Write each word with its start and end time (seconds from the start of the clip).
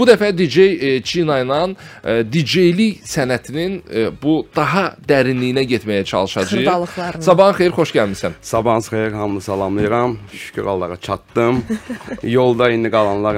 Bu 0.00 0.06
dəfə 0.08 0.30
DJ 0.32 0.62
e, 0.64 0.90
China 1.04 1.34
ilə 1.42 1.56
e, 1.68 2.12
DJ-lik 2.24 3.02
sənətinin 3.04 3.74
e, 3.84 4.04
bu 4.22 4.38
daha 4.56 4.94
dərinliyinə 5.04 5.66
getməyə 5.68 6.06
çalışacağıq. 6.08 6.94
Sabahın 7.20 7.58
xeyir, 7.58 7.74
xoş 7.76 7.92
gəlmisən. 7.98 8.38
Sabahınız 8.40 8.88
xeyir, 8.88 9.12
hamını 9.12 9.44
salamlayıram. 9.44 10.16
Şükür 10.32 10.70
Allah'a 10.72 10.96
çatdım. 10.96 11.60
Yolda 12.22 12.70
indi 12.72 12.88
qalanlar 12.90 13.36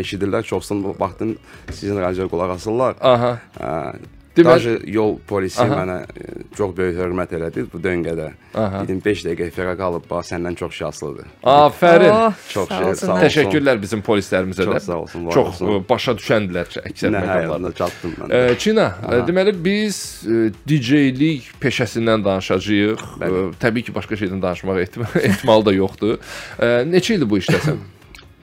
eşidirlər. 0.00 0.46
Çoxsun 0.48 0.80
baxdım 1.00 1.36
sizin 1.70 2.00
radioya 2.00 2.32
qulaq 2.32 2.54
asırlar. 2.56 2.96
Aha. 3.00 3.36
Hə, 3.60 3.92
Demək- 4.36 4.44
Daşı 4.54 4.80
yol 4.86 5.16
polisi 5.26 5.60
Aha. 5.62 5.74
mənə 5.80 5.94
e, 6.04 6.22
çox 6.56 6.70
böyük 6.76 6.96
hörmət 7.00 7.32
elədi 7.34 7.64
bu 7.72 7.78
döngədə. 7.82 8.28
Aha. 8.54 8.82
Dedim 8.84 9.00
5 9.04 9.24
dəqiqə 9.26 9.48
efirə 9.50 9.72
qalıb, 9.76 10.04
bax 10.10 10.30
səndən 10.30 10.54
çox 10.56 10.72
şanslıdır. 10.78 11.26
Afərin. 11.42 12.12
Oh, 12.14 12.32
Çox 12.48 12.68
sağ 12.68 12.78
şey, 12.84 12.94
sağ 12.94 13.12
olsun. 13.14 13.24
Təşəkkürlər 13.24 13.80
bizim 13.82 14.00
polislərimizə 14.06 14.64
Çox 14.64 14.74
də. 14.76 14.80
sağ 14.86 14.96
olsun, 15.02 15.26
var 15.26 15.32
Çox 15.34 15.48
olsun. 15.48 15.72
e, 15.74 15.82
başa 15.88 16.12
düşəndilər 16.20 16.70
əksər 16.86 17.10
məqamlarda. 17.16 17.74
çatdım 17.74 18.14
mən. 18.20 18.34
E, 18.52 18.58
Çina, 18.58 18.86
e, 19.10 19.20
deməli 19.26 19.56
biz 19.64 19.98
e, 20.30 20.52
DJ-lik 20.68 21.50
peşəsindən 21.60 22.24
danışacağıq. 22.24 23.02
E, 23.02 23.24
Bəli. 23.24 23.46
təbii 23.60 23.82
ki, 23.82 23.94
başqa 23.94 24.14
şeydən 24.14 24.42
danışmaq 24.42 24.78
ehtimal, 24.86 25.16
ehtimalı 25.22 25.64
da 25.66 25.72
yoxdur. 25.72 26.18
E, 26.58 26.66
neçə 26.86 27.14
ildir 27.18 27.30
bu 27.30 27.38
işdəsən? 27.42 27.82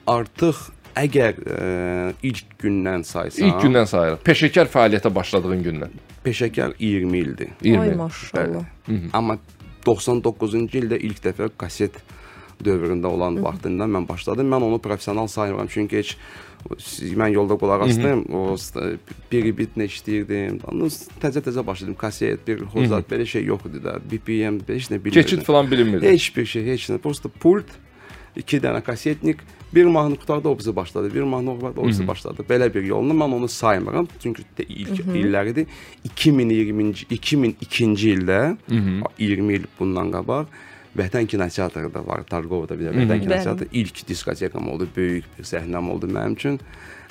Artıq 0.08 0.56
əgər 1.02 1.38
e, 1.54 1.58
ilk 2.22 2.56
gündən 2.62 3.04
saysan, 3.06 3.46
İlk 3.48 3.62
gündən 3.64 3.86
sayırıq. 3.90 4.22
Peşəkar 4.26 4.70
fəaliyyətə 4.72 5.14
başladığın 5.14 5.62
gündən. 5.64 5.96
peşəkar 6.24 6.74
20 6.78 7.18
ildir. 7.18 7.48
20. 7.62 7.78
Ay 7.80 7.94
maşallah. 7.96 8.64
Amma 9.12 9.38
99-cu 9.86 10.66
ildə 10.82 10.98
ilk 11.00 11.22
dəfə 11.24 11.48
kaset 11.56 11.94
dövründə 12.64 13.06
olan 13.06 13.38
vaxtında 13.44 13.86
mən 13.86 14.08
başladım. 14.08 14.48
Mən 14.50 14.64
onu 14.66 14.78
professional 14.82 15.26
saymıram 15.30 15.68
çünki 15.70 15.98
heç 16.00 16.16
mən 17.16 17.30
yolda 17.32 17.54
qulaq 17.54 17.84
asdım. 17.86 18.24
O 18.34 18.56
st- 18.58 18.98
bir 19.32 19.46
bitlə 19.56 19.86
işləyirdim. 19.86 20.58
Təzə-təzə 21.22 21.62
başladım. 21.66 21.94
Kaset, 21.98 22.42
bir 22.48 22.64
hozat, 22.74 23.06
belə 23.10 23.26
şey 23.26 23.44
yox 23.46 23.62
idi 23.70 23.84
də. 23.84 23.94
BPM, 24.10 24.58
heç 24.68 24.90
nə 24.90 24.98
bilmirdim. 24.98 25.22
Keçid 25.22 25.46
falan 25.46 25.70
bilinmirdi. 25.70 26.08
Heç 26.10 26.32
bir 26.36 26.46
şey, 26.46 26.66
heç 26.72 26.88
nə. 26.90 26.98
Prosta 26.98 27.28
pult, 27.30 27.70
iki 28.38 28.60
dənə 28.62 28.82
kasetnik, 28.84 29.42
bir 29.74 29.84
mahnı 29.84 30.16
qutarda 30.16 30.48
o 30.48 30.58
bizi 30.58 30.76
başladı, 30.76 31.14
bir 31.14 31.22
mahnı 31.22 31.54
qutarda 31.54 31.80
o 31.80 31.88
bizi 31.88 32.06
başladı. 32.08 32.44
Belə 32.48 32.70
bir 32.74 32.82
yolla 32.82 33.14
mən 33.14 33.34
onu 33.34 33.48
saymıram. 33.48 34.08
Çünki 34.22 34.42
ilk 34.68 35.00
illəridir. 35.00 35.66
2020-ci 36.08 37.06
2002-ci 37.18 38.14
ildə 38.16 38.40
20 39.18 39.54
il 39.54 39.70
bundan 39.80 40.12
qabaq 40.14 40.46
Vətən 40.98 41.26
kinoteatrı 41.26 41.94
da 41.94 42.00
var, 42.06 42.24
Targovda 42.26 42.78
bir 42.78 42.88
də 42.88 42.94
Vətən 42.96 43.20
kinoteatrı 43.22 43.68
ilk 43.72 44.00
diskotekam 44.08 44.70
oldu, 44.72 44.88
böyük 44.96 45.26
bir 45.38 45.44
səhnəm 45.44 45.90
oldu 45.92 46.08
mənim 46.10 46.34
üçün. 46.34 46.60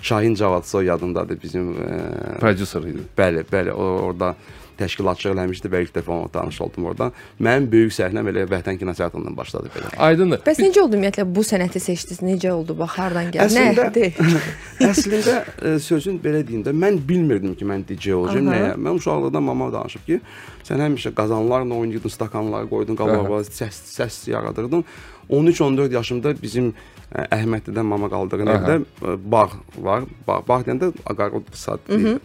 Şahin 0.01 0.35
Cavadsoy 0.35 0.85
yadımdadır 0.85 1.41
bizim 1.43 1.71
e, 1.71 1.99
Prodüser 2.39 2.81
idi. 2.81 3.05
Bəli, 3.17 3.43
bəli, 3.51 3.71
o 3.71 3.85
orada 4.09 4.35
təşkilatçı 4.79 5.31
eləmişdi 5.33 5.71
və 5.73 5.81
ilk 5.85 5.93
dəfə 5.95 6.13
onunla 6.13 6.31
tanış 6.33 6.59
oldum 6.65 6.87
orada. 6.91 7.09
Mənim 7.39 7.67
böyük 7.71 7.93
səhnəm 7.95 8.31
elə 8.31 8.45
Vətən 8.51 8.79
kinoteatrından 8.79 9.37
başladı 9.37 9.71
belə. 9.75 9.93
Aydındır. 10.07 10.43
Bəs 10.47 10.61
necə 10.63 10.81
oldu 10.83 10.97
ümumiyyətlə 10.97 11.27
bu 11.35 11.45
sənəti 11.47 11.81
seçdiniz? 11.83 12.21
Necə 12.25 12.51
oldu? 12.53 12.77
Bax 12.77 12.97
hardan 13.01 13.31
gəldi? 13.33 13.63
Əslində-? 13.67 14.43
Əslində 14.91 15.37
e, 15.61 15.77
sözün 15.83 16.21
belə 16.23 16.43
deyim 16.47 16.65
də 16.65 16.73
mən 16.75 17.01
bilmirdim 17.09 17.55
ki, 17.57 17.67
mən 17.67 17.85
DJ 17.89 18.15
olacağam. 18.17 18.51
Nəyə? 18.51 18.75
Mən 18.77 19.01
uşaqlıqdan 19.01 19.43
mama 19.43 19.71
danışıb 19.73 20.05
ki, 20.07 20.21
sən 20.67 20.81
həmişə 20.83 21.13
qazanlarla 21.15 21.73
oynayırdın, 21.75 22.09
stakanları 22.09 22.67
qoydun 22.69 22.95
qabağa, 22.99 23.41
səs 23.47 23.77
səs 23.97 24.29
yaradırdın. 24.31 24.83
13-14 25.29 25.93
yaşımda 25.93 26.33
bizim 26.41 26.73
Əhmədlidən 27.15 27.87
mama 27.87 28.09
qaldığın 28.11 28.47
Aha. 28.51 28.57
evdə 28.57 29.17
bağ 29.31 29.49
var. 29.79 30.03
Bağ, 30.27 30.41
bağ 30.47 30.57
deyəndə 30.67 30.89
aqarod 31.07 31.47
sad 31.55 31.79
deyil. 31.87 32.17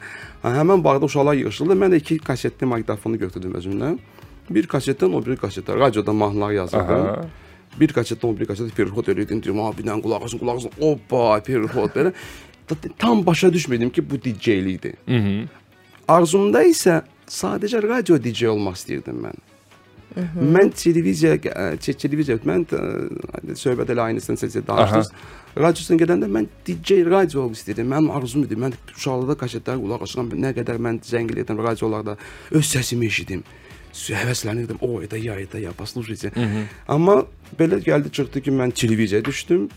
Hə, 0.43 0.51
həmin 0.59 0.83
bağda 0.85 1.07
uşaqlar 1.07 1.39
yığılırdı. 1.39 1.77
Mən 1.85 1.95
də 1.95 2.01
iki 2.03 2.19
kasetli 2.19 2.67
maqnitofonu 2.67 3.19
götürdüm 3.19 3.55
özümlə. 3.59 3.93
Bir 4.51 4.67
kasetdən 4.67 5.15
o 5.15 5.21
biri 5.25 5.37
kasetə 5.39 5.79
radioda 5.79 6.13
mahnılar 6.13 6.51
yazırdım. 6.59 7.07
Aha. 7.07 7.27
Bir 7.81 7.95
kasetdən 7.95 8.27
o 8.27 8.35
biri 8.37 8.49
kasetə 8.51 8.75
Pirxot 8.75 9.09
eləyirdim. 9.09 9.39
Deyirəm, 9.43 9.63
"Ha, 9.67 9.71
bir 9.79 9.85
dənə 9.87 10.03
qulaq 10.03 10.25
asın, 10.25 10.39
qulaq 10.39 10.57
asın." 10.57 10.71
Hoppa, 10.81 11.41
Pirxot 11.47 11.95
belə. 11.97 12.13
Ta- 12.67 12.91
Tam 12.99 13.27
başa 13.27 13.49
düşmədim 13.49 13.91
ki, 13.91 14.11
bu 14.11 14.15
DJ-likdir. 14.17 14.95
Arzumda 16.09 16.65
isə 16.65 17.03
sadəcə 17.32 17.82
radio 17.84 18.18
DJ 18.18 18.50
olmaq 18.54 18.78
istəyirdim 18.80 19.22
mən. 19.26 19.46
Mən 20.18 20.72
televiziya 20.74 21.36
ə, 21.38 21.66
te- 21.78 21.94
televiziya 21.94 22.40
mən 22.48 22.64
ə, 22.74 22.82
söhbət 23.60 23.92
elə 23.94 24.06
aynısını 24.08 24.40
sizə 24.42 24.64
danışdınız. 24.66 25.12
Radiosuna 25.58 26.00
gedəndə 26.02 26.30
mən 26.32 26.48
DJ 26.66 27.04
radio 27.06 27.44
olmaq 27.44 27.60
istəyirdim. 27.60 27.90
Mənim 27.92 28.10
arzum 28.18 28.46
idi. 28.48 28.58
Mən 28.58 28.74
uşaqlıqda 28.96 29.36
kasetlərə 29.44 29.82
qulaq 29.84 30.06
asıram. 30.08 30.32
Nə 30.34 30.54
qədər 30.58 30.80
mən 30.82 31.02
zəng 31.06 31.30
edirdim 31.36 31.62
radiolarda 31.62 32.18
öz 32.52 32.66
səsimi 32.66 33.12
eşidim. 33.12 33.44
Həvəslənirdim. 33.98 34.78
O, 34.82 35.02
это 35.02 35.18
я, 35.18 35.40
это 35.40 35.58
я, 35.58 35.72
послушайте. 35.74 36.32
Amma 36.88 37.24
belə 37.58 37.80
gəldi 37.82 38.12
çıxdı 38.14 38.42
ki, 38.46 38.52
mən 38.54 38.74
televiziyaya 38.78 39.26
düşdüm 39.26 39.68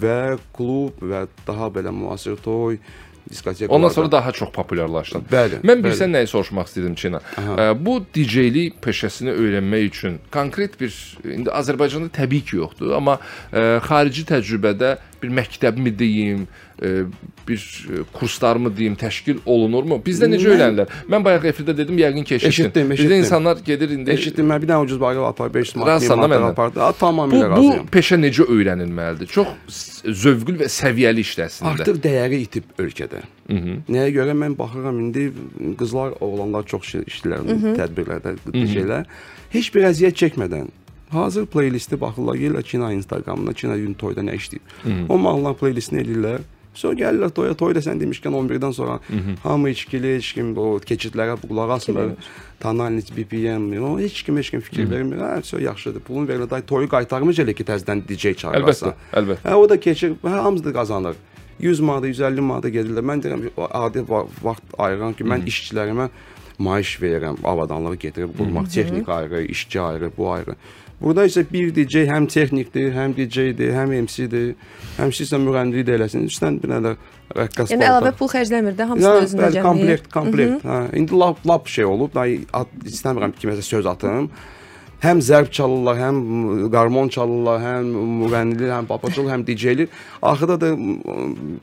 və 0.00 0.38
klub 0.56 1.00
və 1.00 1.26
daha 1.46 1.70
belə 1.72 1.92
müasir 1.94 2.36
toy, 2.44 2.78
diskotek. 3.29 3.71
Ondan 3.71 3.89
sonra 3.89 4.11
daha 4.11 4.31
çox 4.31 4.51
populyarlaşdın. 4.55 5.25
Bəli, 5.31 5.59
Mən 5.65 5.83
bilsən 5.85 6.13
nəyi 6.15 6.27
soruşmaq 6.31 6.69
istəyirdim 6.69 6.95
Çina. 6.95 7.21
Ə, 7.37 7.69
bu 7.85 7.99
DJ-lik 8.15 8.79
peşəsini 8.83 9.33
öyrənmək 9.33 9.85
üçün 9.89 10.19
konkret 10.31 10.79
bir 10.79 10.93
indi 11.25 11.49
Azərbaycanda 11.49 12.09
təbii 12.15 12.45
ki 12.45 12.61
yoxdur, 12.61 12.95
amma 12.97 13.19
ə, 13.51 13.79
xarici 13.85 14.25
təcrübədə 14.29 14.97
bir 15.21 15.29
məktəbmi 15.39 15.91
deyim, 15.99 16.45
ə, 16.79 16.91
bir 17.47 17.57
ə, 17.59 18.03
kurslarmı 18.13 18.71
deyim, 18.77 18.95
təşkil 18.99 19.39
olunurmu? 19.45 19.97
Bizdə 20.05 20.29
necə 20.31 20.47
öyrənirlər? 20.53 20.93
Mən 21.11 21.25
bayaq 21.25 21.47
efirdə 21.51 21.75
dedim, 21.77 21.97
yəqin 21.99 22.23
ki. 22.29 22.39
Eşitdim, 22.49 22.89
Bizdə 22.93 22.99
eşitdim. 23.01 23.17
insanlar 23.23 23.57
gedir 23.65 23.89
indi 23.95 24.11
Eşitdim, 24.15 24.47
mən 24.51 24.61
bir 24.63 24.71
dənə 24.71 24.85
ucuz 24.87 24.99
bayrağı 25.01 25.27
apar 25.31 25.53
5 25.53 25.75
Razısan 25.75 26.21
da 26.21 26.27
manat 26.27 26.35
məndən? 26.37 26.51
apardı. 26.51 26.79
Bu, 26.79 26.97
tamamilə 27.03 27.49
bu 27.49 27.55
razıyam. 27.55 27.87
peşə 27.91 28.19
necə 28.23 28.47
öyrənilməlidir? 28.47 29.27
Çox 29.33 29.47
zövqlü 30.23 30.57
və 30.63 30.69
səviyyəli 30.71 31.25
işdir 31.27 31.47
əslində. 31.49 31.73
Artıq 31.75 31.99
dəyəri 32.05 32.41
itib 32.45 32.69
ölkədə. 32.79 33.23
Nəyə 33.49 34.11
görə 34.13 34.35
mən 34.37 34.55
baxıram 34.57 34.99
indi 35.01 35.31
qızlar, 35.79 36.13
oğlanlar 36.21 36.63
çox 36.69 36.85
şey 36.93 37.01
işləyirlər 37.09 37.77
tədbirlərdə, 37.79 38.35
şeylər. 38.53 39.07
Heç 39.49 39.71
bir 39.73 39.87
əziyyət 39.89 40.19
çəkmədən 40.21 40.67
hazır 41.11 41.45
playlisti 41.45 41.99
baxırlar, 42.01 42.35
gəlirlər 42.35 42.63
Kina 42.63 42.91
Instagramına, 42.93 43.53
Kina 43.53 43.77
gün 43.77 43.93
toyda 43.93 44.21
nə 44.21 44.35
işləyir. 44.37 45.05
O 45.09 45.17
mahnılar 45.17 45.55
playlistini 45.57 46.01
eləyirlər. 46.03 46.39
Sonra 46.79 46.93
gəlirlər 46.99 47.31
toya, 47.33 47.53
toyda 47.57 47.81
sən 47.83 47.97
demişkən 47.99 48.31
11-dən 48.37 48.73
sonra 48.73 48.99
hamı 49.43 49.69
içkili, 49.73 50.15
heç 50.15 50.33
kim 50.37 50.51
o 50.57 50.77
keçidlərə 50.79 51.35
qulaq 51.41 51.71
asmır. 51.75 52.11
Tonality, 52.59 53.13
BPM, 53.17 53.73
o 53.83 53.99
heç 53.99 54.23
kim 54.23 54.37
heç 54.37 54.49
kim 54.51 54.61
fikir 54.61 54.89
vermir. 54.91 55.17
Hə, 55.17 55.43
söz 55.43 55.61
yaxşıdır. 55.63 55.99
Pulun 55.99 56.27
verilir. 56.27 56.49
Day 56.49 56.61
toyu 56.61 56.87
qaytarmış 56.89 57.39
elə 57.39 57.53
ki 57.57 57.65
təzədən 57.67 58.05
DJ 58.07 58.33
çağırırsan. 58.43 58.93
Əlbəttə, 58.93 59.19
əlbəttə. 59.21 59.43
Hə, 59.49 59.53
o 59.55 59.69
da 59.69 59.79
keçir, 59.79 60.13
hə, 60.23 60.35
hamısı 60.45 60.65
da 60.65 60.73
qazanır. 60.73 61.15
100 61.59 61.79
manata, 61.79 62.07
150 62.07 62.41
manata 62.41 62.69
gedirlər. 62.69 63.03
Mən 63.11 63.23
deyirəm 63.23 63.47
adi 63.57 63.99
va- 64.07 64.27
vaxt 64.43 64.63
ayıram 64.77 65.13
ki, 65.13 65.23
mən 65.27 65.43
işçilərimə 65.49 66.09
maaş 66.59 66.97
verirəm, 67.01 67.39
avadanlığı 67.43 67.95
gətirib 68.03 68.35
qurmaq, 68.37 68.67
texnika 68.73 69.13
ayrı, 69.21 69.43
işçi 69.55 69.81
ayrı, 69.81 70.11
bu 70.17 70.31
ayrı. 70.31 70.55
Burada 71.01 71.23
isə 71.29 71.45
bir 71.47 71.69
DJ 71.75 72.03
həm 72.09 72.27
texnikdir, 72.27 72.89
həm 72.91 73.13
DJ-dir, 73.15 73.71
həm 73.71 73.93
MC-dir, 74.03 74.49
həm 74.97 75.13
sizə 75.15 75.39
müğənnilik 75.39 75.85
də 75.87 75.95
eləsin. 75.95 76.25
Üstdən 76.27 76.57
bir 76.59 76.73
də 76.75 76.91
rəqqas 77.37 77.71
Yəni 77.71 77.87
əlavə 77.87 78.11
pul 78.19 78.27
xərcləmir 78.33 78.75
də, 78.75 78.87
hamısını 78.89 79.07
Ya, 79.07 79.21
özündə 79.23 79.51
cəmləyir. 79.55 79.67
komplekt, 79.69 80.09
komplekt. 80.11 80.65
Hə, 80.67 80.79
indi 80.99 81.15
lap 81.15 81.39
lap 81.47 81.71
şey 81.71 81.87
olub. 81.87 82.11
Da 82.13 82.25
istəmirəm 82.27 83.31
kiməsə 83.39 83.63
söz 83.63 83.87
atım. 83.87 84.27
Həm 84.99 85.21
zərb 85.23 85.47
çalırlar, 85.55 85.95
həm 86.03 86.17
qarmon 86.75 87.07
çalırlar, 87.15 87.63
həm 87.63 87.93
müğənnilik, 88.25 88.67
həm 88.67 88.91
papaçılıq, 88.91 89.31
həm 89.31 89.47
DJ-lik. 89.47 89.95
Axırda 90.21 90.59
da 90.59 90.73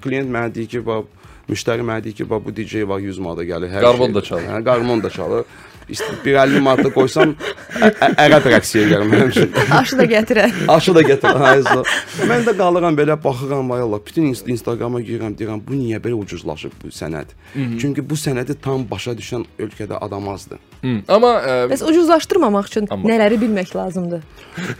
klient 0.00 0.32
mənə 0.32 0.54
deyir 0.54 0.72
ki, 0.72 0.80
bax 0.86 1.04
Müştəri 1.48 1.84
mənə 1.86 2.02
deyir 2.04 2.16
ki, 2.18 2.24
bax 2.30 2.42
bu 2.44 2.50
DJ 2.56 2.82
var 2.90 2.98
100 2.98 3.18
manata 3.22 3.44
gəlir. 3.46 3.70
Hər 3.70 3.82
Qarmon 3.86 4.06
şey- 4.10 4.14
da 4.14 4.22
çalır. 4.22 4.42
Hə, 4.50 4.64
qarmon 4.64 5.02
da 5.02 5.10
çalır. 5.10 5.44
İşte 5.88 6.04
bir 6.24 6.34
50 6.34 6.60
manata 6.60 6.88
qoysam 6.90 7.34
ə- 7.78 7.92
ə- 8.06 8.14
ərəb 8.24 8.46
rəqsiyə 8.52 8.88
gəlir 8.90 9.06
mənim 9.12 9.28
üçün. 9.30 9.52
Aşı 9.70 9.98
da 9.98 10.04
gətirər. 10.04 10.50
Aşı 10.68 10.94
da 10.94 11.02
gətir. 11.02 11.36
Hayzo. 11.38 11.84
Mən 12.26 12.42
də 12.48 12.56
qalıram 12.58 12.96
belə 12.98 13.14
baxıram 13.24 13.70
ay 13.72 13.80
Allah. 13.80 14.00
Bütün 14.06 14.26
inst- 14.32 14.48
Instagrama 14.50 15.00
girirəm, 15.00 15.36
deyirəm 15.38 15.60
bu 15.68 15.74
niyə 15.78 16.00
belə 16.02 16.18
ucuzlaşıb 16.18 16.72
bu 16.82 16.88
sənəd? 16.90 17.28
Çünki 17.54 18.02
bu 18.10 18.14
sənədi 18.18 18.56
tam 18.62 18.82
başa 18.90 19.12
düşən 19.14 19.44
ölkədə 19.58 19.94
adam 20.00 20.28
azdır. 20.28 20.58
Hı. 20.82 20.96
Amma 21.08 21.32
e, 21.46 21.52
Bəs 21.70 21.84
ucuzlaşdırmamaq 21.90 22.66
üçün 22.66 22.86
Amma- 22.90 23.06
nələri 23.10 23.38
bilmək 23.38 23.76
lazımdır? 23.76 24.22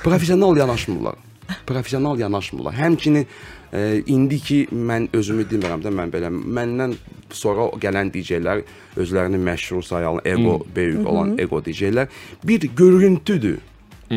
Professional 0.03 0.57
yanaşmırlar. 0.57 1.15
Professional 1.67 2.19
yanaşmırlar. 2.19 2.75
Həmçinin 2.75 3.27
indiki 4.07 4.67
mən 4.73 5.09
özümü 5.13 5.47
demirəm 5.51 5.83
də 5.85 5.93
mən 5.95 6.13
belə 6.15 6.31
məndən 6.31 6.97
sonra 7.35 7.69
gələn 7.83 8.13
DJ-lər 8.15 8.63
özlərini 8.97 9.41
məşhur 9.43 9.83
sayan, 9.83 10.21
ego 10.25 10.61
böyük 10.77 11.07
olan 11.07 11.39
ego 11.39 11.61
DJ-lər 11.61 12.07
bir 12.45 12.61
görüntüdür. 12.77 13.59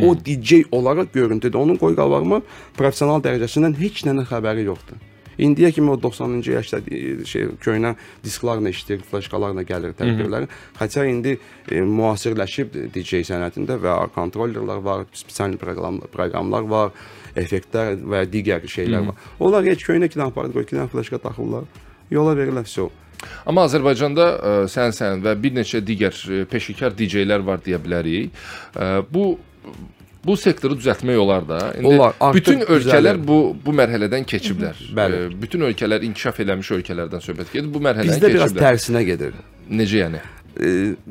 O 0.04 0.16
DJ 0.16 0.64
olaraq 0.72 1.08
görüntüdür. 1.14 1.58
Onun 1.58 1.78
qoy 1.82 1.96
qabağıma 1.98 2.42
professional 2.78 3.24
dərəcəsindən 3.26 3.74
heç 3.80 4.04
nədən 4.06 4.28
xəbəri 4.30 4.68
yoxdur. 4.68 5.09
İndiyə 5.40 5.72
kimi 5.72 5.92
o 5.92 5.98
90-cı 6.00 6.52
yaşda 6.52 6.80
e, 6.92 7.26
şey 7.26 7.50
köhnə 7.64 7.94
disklarla 8.24 8.72
işləyir, 8.74 9.04
flaşkalarla 9.08 9.64
gəlir 9.68 9.96
tədbirlər. 10.00 10.48
Hətta 10.80 11.06
indi 11.10 11.38
e, 11.72 11.82
müasirləşib 11.82 12.76
DJ 12.96 13.24
sənətində 13.30 13.80
və 13.80 13.98
kontrollerlər 14.16 14.84
var, 14.86 15.06
spesial 15.16 15.56
proqram 15.62 16.02
proqramlar 16.14 16.68
var, 16.70 16.96
effektlər 17.40 17.96
və 18.00 18.26
digər 18.32 18.66
şeylər 18.68 19.12
var. 19.12 19.28
Onlar 19.40 19.68
heç 19.70 19.86
köhnə 19.88 20.10
aparat 20.26 20.52
qoyur, 20.54 20.68
iki 20.68 20.76
dənə 20.76 20.90
flaşka 20.92 21.22
taxırlar, 21.24 21.70
yola 22.12 22.36
verirlər, 22.38 22.68
vəsə. 22.68 22.90
Amma 23.50 23.66
Azərbaycanda 23.68 24.26
ə, 24.26 24.52
sən 24.72 24.94
sən 24.96 25.24
və 25.26 25.36
bir 25.44 25.56
neçə 25.58 25.82
digər 25.84 26.16
ə, 26.16 26.44
peşəkar 26.50 26.96
DJ-lər 26.96 27.44
var 27.46 27.64
deyə 27.64 27.80
bilərik. 27.84 28.36
Ə, 28.76 29.02
Bu 29.12 29.34
bu 30.26 30.36
sektoru 30.38 30.76
düzəltmək 30.80 31.18
olar 31.18 31.46
da. 31.50 31.60
Olar, 31.84 32.14
artıq 32.20 32.36
bütün 32.40 32.60
ölkələr 32.66 33.16
düzəlir. 33.20 33.28
bu 33.28 33.38
bu 33.66 33.76
mərhələdən 33.82 34.26
keçiblər. 34.30 34.82
Bəli. 34.96 35.22
Bütün 35.42 35.62
ölkələr 35.70 36.04
inkişaf 36.10 36.40
eləmiş 36.44 36.72
ölkələrdən 36.80 37.24
söhbət 37.24 37.54
gedir. 37.54 37.70
Bu 37.74 37.80
mərhələni 37.84 38.16
Bizdə 38.18 38.34
biraz 38.34 38.52
keçiblər. 38.54 38.66
tərsinə 38.68 39.04
gedir. 39.08 39.34
Necə 39.70 40.04
yəni? 40.04 40.22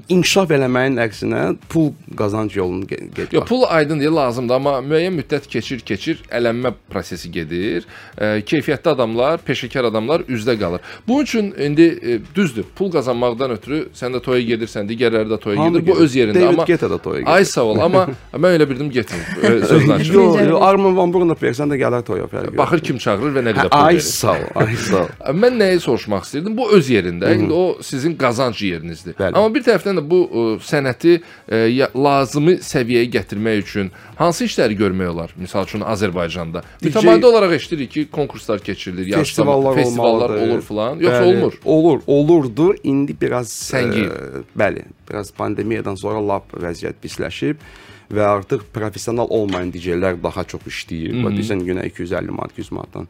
İnkişaf 0.08 0.50
eləməyin 0.52 0.98
əksinə 1.00 1.42
pul 1.72 1.90
qazanc 2.18 2.52
yolunu 2.56 2.84
ge- 2.84 3.00
gedir. 3.14 3.32
Yo, 3.32 3.44
pul 3.48 3.62
aydın 3.68 4.00
deyə 4.02 4.10
lazımdır, 4.14 4.54
amma 4.58 4.74
müəyyən 4.84 5.14
müddət 5.18 5.46
keçir, 5.48 5.80
keçir, 5.88 6.20
ələnmə 6.30 6.72
prosesi 6.90 7.30
gedir. 7.32 7.86
E, 8.18 8.42
keyfiyyətli 8.44 8.90
adamlar, 8.92 9.40
peşəkar 9.46 9.88
adamlar 9.88 10.20
üzdə 10.28 10.58
qalır. 10.60 10.80
Bunun 11.08 11.22
üçün 11.22 11.50
indi 11.64 11.86
e, 12.02 12.18
düzdür, 12.36 12.66
pul 12.76 12.90
qazanmaqdan 12.92 13.50
ötürü 13.56 13.80
sən 13.96 14.16
də 14.16 14.20
toya 14.24 14.42
gedirsən, 14.50 14.88
digərləri 14.90 15.30
də 15.32 15.40
toya 15.40 15.58
Hamı 15.60 15.78
gedir. 15.80 15.92
Bu 15.92 15.98
öz 16.04 16.16
yerində, 16.16 16.34
David 16.42 16.48
amma 16.58 16.64
Guetta 16.68 16.90
da 16.90 16.98
toya 16.98 17.20
gedir. 17.20 17.32
Ay 17.32 17.44
sağ 17.44 17.64
ol, 17.72 17.80
amma 17.88 18.06
mən 18.44 18.58
elə 18.58 18.68
bildim 18.70 18.90
getmir. 18.90 19.24
e, 19.42 19.54
Sözlə 19.72 19.96
açıq. 19.98 20.12
Yo, 20.14 20.26
Necə? 20.36 20.48
yo, 20.50 20.60
Armin 20.68 20.96
van 20.96 21.12
Buuren 21.14 21.32
versən 21.40 21.72
də 21.72 21.80
gələr 21.80 22.04
toya 22.04 22.28
fərqi. 22.28 22.52
yox. 22.52 22.58
Baxır 22.58 22.84
kim 22.90 22.98
çağırır 22.98 23.34
və 23.38 23.46
nə 23.48 23.56
qədər 23.56 23.72
pul 23.72 23.86
ay 23.88 23.94
verir. 23.94 24.06
sağ 24.08 24.36
ol, 24.36 24.46
ay 24.66 24.76
sağ 24.88 25.02
ol. 25.06 25.10
Mən 25.44 25.58
nəyi 25.64 25.80
soruşmaq 25.80 26.24
istirdim? 26.28 26.56
Bu 26.58 26.70
öz 26.76 26.90
yerində. 26.90 27.32
İndi 27.34 27.52
o 27.52 27.76
sizin 27.82 28.16
qazanc 28.18 28.62
yerinizdir. 28.62 29.14
Bəli. 29.18 29.38
Amma 29.38 29.55
bir 29.55 29.62
tərəfdən 29.67 29.99
də 30.00 30.05
bu 30.11 30.19
ə, 30.26 30.44
sənəti 30.69 31.14
ə, 31.23 31.61
ya- 31.73 31.88
lazımi 31.94 32.56
səviyyəyə 32.64 33.08
gətirmək 33.17 33.62
üçün 33.62 33.90
hansı 34.19 34.44
işləri 34.50 34.76
görmək 34.79 35.11
olar? 35.14 35.35
Məsəl 35.40 35.67
üçün 35.69 35.85
Azərbaycanda. 35.87 36.62
Mütəmadi 36.82 37.26
olaraq 37.31 37.55
eşidirik 37.58 37.90
ki, 37.94 38.06
konkurslar 38.12 38.58
keçirilir, 38.61 39.12
Festivallar, 39.14 39.76
yarışlar, 39.76 39.85
festivallar 39.85 40.31
olmalıdır. 40.31 40.52
olur 40.55 40.62
filan. 40.69 41.00
Yoxsa 41.06 41.23
Bəli, 41.25 41.37
olmur. 41.37 41.61
Olur, 41.64 42.00
olurdu. 42.06 42.70
İndi 42.82 43.17
biraz 43.20 43.49
Səngiyib. 43.73 44.11
ə, 44.11 44.43
bəli, 44.58 44.85
biraz 45.11 45.31
pandemiyadan 45.32 45.94
sonra 46.00 46.20
lap 46.29 46.52
vəziyyət 46.52 46.99
pisləşib 47.05 47.62
və 48.08 48.23
artıq 48.25 48.62
professional 48.73 49.26
olmayan 49.29 49.69
DJ-lər 49.73 50.17
daha 50.23 50.40
çox 50.49 50.62
işləyir. 50.70 51.19
Bax 51.23 51.32
bilirsən 51.35 51.61
günə 51.67 51.82
250 51.90 52.32
manat, 52.32 52.55
200 52.56 52.70
manatdan. 52.73 53.08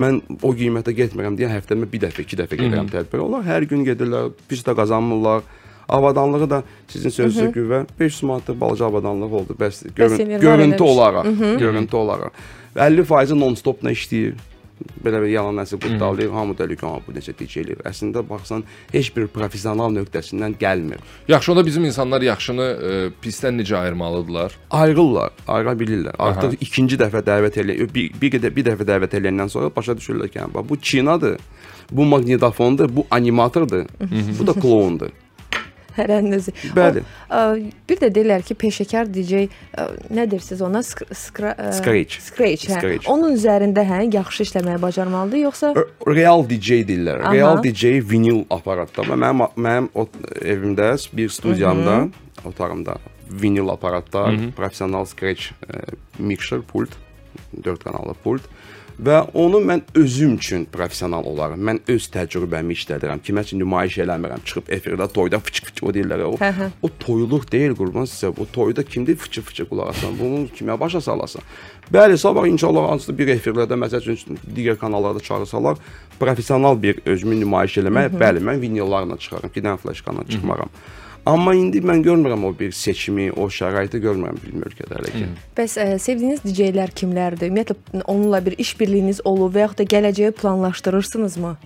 Mən 0.00 0.22
o 0.40 0.52
qiymətə 0.56 0.94
getmirəm 0.96 1.36
deyə 1.36 1.50
həftəmə 1.52 1.84
bir 1.92 2.00
dəfə, 2.06 2.24
iki 2.24 2.38
dəfə 2.40 2.56
gedirəm 2.56 2.88
tədbirə. 2.88 3.20
Onlar 3.26 3.44
hər 3.44 3.66
gün 3.68 3.84
gedirlər, 3.84 4.30
pis 4.48 4.62
də 4.64 4.72
qazanmırlar. 4.78 5.42
Avadanlığı 5.88 6.50
da 6.50 6.62
sizin 6.88 7.10
sözünüzə 7.10 7.52
güvə 7.54 7.86
500 8.00 8.22
manatlıq 8.22 8.60
balaca 8.60 8.84
avadanlıq 8.86 9.32
oldu. 9.32 9.56
Bəs 9.60 9.84
görün, 9.96 10.16
görüntü 10.40 10.82
olaraq, 10.84 11.24
görüntü 11.58 11.96
olaraq. 11.96 12.30
50% 12.76 13.38
non-stopla 13.40 13.92
işləyir. 13.96 14.34
Belə 15.04 15.18
bir 15.24 15.26
yalan 15.32 15.56
nəsə 15.58 15.74
qutdalayır, 15.82 16.30
hamı 16.30 16.54
da 16.58 16.64
eləyir, 16.64 16.80
hamı 16.86 17.00
bu 17.08 17.12
necə 17.16 17.32
eləyir. 17.34 17.80
Əslində 17.88 18.22
baxsan 18.28 18.62
heç 18.92 19.08
bir 19.16 19.26
professional 19.26 19.90
nöqtəsindən 19.90 20.54
gəlmir. 20.60 21.00
Yaxşı, 21.28 21.52
onda 21.52 21.64
bizim 21.66 21.84
insanlar 21.84 22.22
yaxşını 22.22 22.62
ə, 22.62 23.10
pisdən 23.22 23.58
necə 23.58 23.74
ayırmalıdırlar? 23.76 24.54
Ayrılırlar, 24.70 25.30
ayıra 25.48 25.72
bilirlər. 25.72 26.14
Artıq 26.18 26.54
ikinci 26.60 26.96
dəfə 26.96 27.24
dəvət 27.26 27.58
eləyir, 27.64 27.90
bir, 27.94 28.12
bir, 28.22 28.30
qədər- 28.36 28.54
bir 28.56 28.64
dəfə 28.70 28.86
dəvət 28.86 29.18
eləyəndən 29.18 29.48
sonra 29.50 29.72
başa 29.76 29.92
düşürlər 29.98 30.28
ki, 30.30 30.38
hə, 30.38 30.54
bax, 30.54 30.68
bu 30.68 30.76
Çinadır, 30.76 31.38
bu 31.90 32.04
maqnitofondur, 32.04 32.96
bu 32.96 33.06
animatordur, 33.10 33.84
bu 34.38 34.46
da 34.46 34.52
kloundur. 34.52 35.10
Hərənizi. 35.98 36.54
Bəli. 36.76 37.02
O, 37.28 37.40
ə, 37.40 37.72
bir 37.88 38.00
də 38.02 38.10
deyirlər 38.14 38.44
ki, 38.46 38.56
peşəkar 38.58 39.10
DJ 39.12 39.46
ə, 39.48 39.88
nə 40.14 40.28
deyirsiniz 40.30 40.62
ona? 40.64 40.82
Ə, 40.82 41.18
Scratch. 41.18 42.20
Scratch, 42.24 42.68
hə. 42.70 42.78
Scratch. 42.78 43.10
Onun 43.10 43.36
üzərində 43.36 43.84
hə, 43.88 44.04
yaxşı 44.14 44.48
işləməyi 44.48 44.80
bacarmalıdır, 44.82 45.42
yoxsa 45.48 45.74
Real 46.06 46.44
DJ 46.48 46.82
deyirlər. 46.88 47.22
Aha. 47.22 47.34
Real 47.34 47.62
DJ 47.64 47.98
vinil 48.04 48.44
aparatda. 48.54 49.04
Və 49.08 49.18
Mənim 49.18 49.46
mənim 49.58 49.90
o 49.98 50.06
evimdə 50.42 50.94
bir 51.16 51.30
studiyamda, 51.32 51.98
otağımda 52.48 52.98
vinil 53.28 53.68
aparatda 53.68 54.30
professional 54.56 55.04
scratch 55.04 55.52
e, 55.68 55.82
mixer 56.18 56.62
pult, 56.62 56.96
4 57.64 57.84
kanallı 57.84 58.14
pult 58.24 58.42
və 58.98 59.18
onu 59.38 59.60
mən 59.62 59.82
özüm 59.94 60.34
üçün 60.34 60.64
professional 60.72 61.24
olaraq, 61.30 61.58
mən 61.68 61.78
öz 61.88 62.06
təcrübəmi 62.14 62.74
işlədirəm. 62.74 63.20
Kimə 63.22 63.44
üçün 63.46 63.60
nümayiş 63.62 63.98
eləmirəm. 64.04 64.42
Çıxıb 64.44 64.72
efirdə 64.74 65.06
toyda 65.14 65.38
fıç-fıç 65.38 65.82
o 65.86 65.92
deyirlər. 65.94 66.24
O, 66.26 66.32
Hə, 66.40 66.50
hə. 66.56 66.68
o 66.82 66.90
toyluq 67.04 67.46
deyil 67.52 67.76
qurban 67.78 68.08
sizə. 68.10 68.32
O 68.34 68.46
toyda 68.52 68.82
kimdir 68.82 69.16
fıçı-fıçı 69.16 69.68
qulaq 69.70 69.92
asan? 69.94 70.18
Bunu 70.18 70.48
kimə 70.58 70.74
başa 70.80 71.00
salasan? 71.00 71.42
Bəli, 71.92 72.18
sabah 72.18 72.46
inşallah 72.50 72.90
hansısa 72.90 73.14
bir 73.18 73.30
efirlərdə 73.38 73.78
məsəl 73.78 74.10
üçün 74.12 74.38
digər 74.56 74.76
kanallarda 74.76 75.20
çağırsalar, 75.20 75.78
professional 76.20 76.82
bir 76.82 76.98
özümü 77.06 77.38
nümayiş 77.40 77.78
eləmək, 77.84 78.18
bəli, 78.20 78.42
mən 78.44 78.60
vinillarla 78.60 79.16
çıxaram, 79.16 79.50
bir 79.54 79.62
dənə 79.64 79.76
flaşkanla 79.80 80.26
çıxmaram. 80.28 80.68
Amma 81.26 81.54
indi 81.54 81.80
mən 81.84 82.02
görmürəm 82.02 82.44
o 82.48 82.52
bir 82.58 82.72
seçimi, 82.72 83.28
o 83.32 83.48
şəraiti 83.52 84.00
görmürəm 84.00 84.38
bizim 84.44 84.62
ölkədə 84.64 84.96
hələ 84.96 85.10
ki. 85.12 85.24
bəs 85.58 85.76
ə, 85.76 85.86
sevdiyiniz 86.00 86.40
DJ-lər 86.44 86.92
kimlərdir? 86.96 87.50
Ümumiyyətlə 87.50 88.02
onunla 88.08 88.40
bir 88.46 88.56
işbirliyiniz 88.58 89.20
olub 89.28 89.54
və 89.54 89.66
yaxud 89.66 89.78
da 89.82 89.88
gələcəyə 89.94 90.32
planlaşdırırsınızmı? 90.40 91.56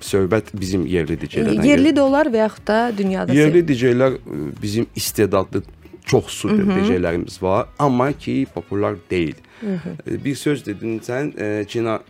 Söhbət 0.00 0.50
bizim 0.54 0.86
yerli 0.86 1.16
DJ-lərdən 1.18 1.66
Yerli 1.66 1.92
də 1.94 2.00
olar 2.00 2.30
və 2.32 2.44
yaxud 2.44 2.66
da 2.66 2.78
dünyada 2.98 3.34
Yerli 3.34 3.62
DJ-lər 3.68 4.18
ə, 4.18 4.38
bizim 4.62 4.86
istedadlı 4.96 5.62
çox 6.08 6.26
super 6.42 6.64
DJ-lərimiz 6.64 7.42
var, 7.42 7.68
amma 7.78 8.12
ki 8.12 8.46
populyar 8.54 8.96
deyil. 9.10 9.36
Ə, 9.62 10.22
Bir 10.24 10.34
söz 10.34 10.64
dedin 10.66 10.98
sən, 11.04 11.34
Çina 11.68 12.00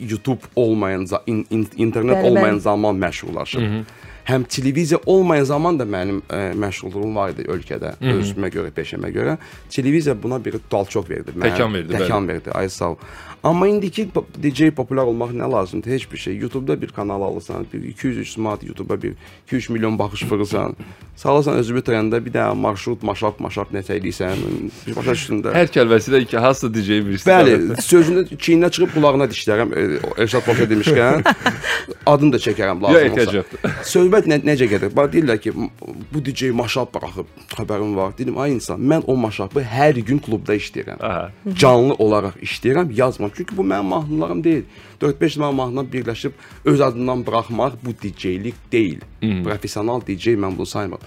YouTube 0.00 0.40
olmayan, 0.56 1.06
in, 1.26 1.46
in, 1.50 1.66
internet 1.76 2.16
Bəli, 2.16 2.26
olmayan 2.30 2.56
bəli. 2.56 2.60
zaman 2.60 2.96
məşhurlaşıb. 2.98 3.84
Həm 4.24 4.44
televiziya 4.48 4.98
olmayan 5.06 5.44
zaman 5.44 5.78
da 5.78 5.84
mənim 5.84 6.22
ə, 6.32 6.54
məşğulluğum 6.56 7.12
var 7.16 7.34
idi 7.34 7.44
ölkədə, 7.52 7.90
özümə 8.00 8.48
görə, 8.54 8.70
peşəmə 8.72 9.10
görə. 9.12 9.36
Televiziya 9.70 10.14
buna 10.22 10.38
bir 10.44 10.56
dalçoq 10.72 11.10
verdi. 11.10 11.34
Mənə 11.36 11.50
Təkan 11.52 11.74
verdi, 11.76 11.92
bəli. 11.92 12.02
Təkan 12.06 12.28
verdi. 12.28 12.50
Ay 12.56 12.68
sağ 12.72 12.94
ol. 12.94 12.96
Amma 13.44 13.68
indiki 13.68 14.06
DJ 14.40 14.70
populyar 14.72 15.04
olmaq 15.04 15.34
nə 15.36 15.44
lazımdır? 15.52 15.90
Heç 15.90 16.12
bir 16.12 16.16
şey. 16.18 16.36
YouTube-da 16.38 16.80
bir 16.82 16.88
kanal 16.96 17.22
alırsan, 17.22 17.66
bir 17.72 17.82
200-300 17.94 18.40
manat 18.40 18.62
YouTube-a 18.64 19.02
bir 19.02 19.12
2-3 19.52 19.72
milyon 19.72 19.98
baxış 19.98 20.22
vurursan, 20.30 20.76
salırsan 21.16 21.54
özü 21.60 21.76
bitirəndə 21.76 22.24
bir 22.24 22.32
dənə 22.32 22.54
marşrut, 22.56 23.02
maşap, 23.04 23.40
maşap 23.44 23.68
nəsə 23.76 23.98
eləyirsən, 24.00 24.40
bir 24.86 24.96
başa 24.96 25.12
üstündə. 25.12 25.52
Hər 25.52 25.68
kəlməsi 25.76 26.14
də 26.14 26.22
iki 26.24 26.38
hansısa 26.40 26.72
DJ 26.74 26.88
bir 27.04 27.20
Bəli, 27.28 27.82
sözünü 27.82 28.24
çiyninə 28.32 28.70
çıxıb 28.72 28.96
qulağına 28.96 29.24
dişlərəm. 29.28 29.76
e, 29.76 30.00
o 30.08 30.14
Elşad 30.22 30.40
Paşa 30.48 30.64
demişkən 30.72 31.24
adını 32.06 32.32
da 32.32 32.36
çəkərəm 32.36 32.80
lazım 32.82 32.96
Ya 32.96 33.10
olsa. 33.12 33.20
ehtiyac 33.20 33.34
yoxdur. 33.34 33.58
Söhbət 33.84 34.13
söhbət 34.14 34.28
nə, 34.30 34.38
necə 34.46 34.66
gedir? 34.70 34.92
Bax 34.94 35.10
deyirlər 35.12 35.38
ki, 35.42 35.52
bu 36.12 36.20
DJ 36.22 36.52
maşab 36.54 36.92
buraxıb, 36.94 37.26
xəbərim 37.54 37.94
var. 37.96 38.14
Dedim, 38.18 38.38
ay 38.38 38.54
insan, 38.54 38.80
mən 38.80 39.04
o 39.10 39.16
maşabı 39.18 39.62
hər 39.66 39.98
gün 40.06 40.20
klubda 40.22 40.54
işləyirəm. 40.54 41.00
Aha. 41.02 41.30
Canlı 41.50 41.96
olaraq 41.98 42.38
işləyirəm, 42.44 42.92
yazmam. 42.94 43.32
Çünki 43.34 43.56
bu 43.56 43.66
mənim 43.66 43.90
mahnılarım 43.90 44.44
deyil. 44.44 44.64
4-5 45.02 45.38
dənə 45.40 45.52
mahnıdan 45.54 45.88
birləşib 45.92 46.32
öz 46.64 46.80
adından 46.80 47.26
buraxmaq 47.26 47.72
bu 47.84 47.90
DJ-lik 48.02 48.54
deyil. 48.72 49.00
Professional 49.44 50.00
DJ 50.06 50.34
mən 50.36 50.56
bunu 50.56 50.66
saymıram. 50.66 51.00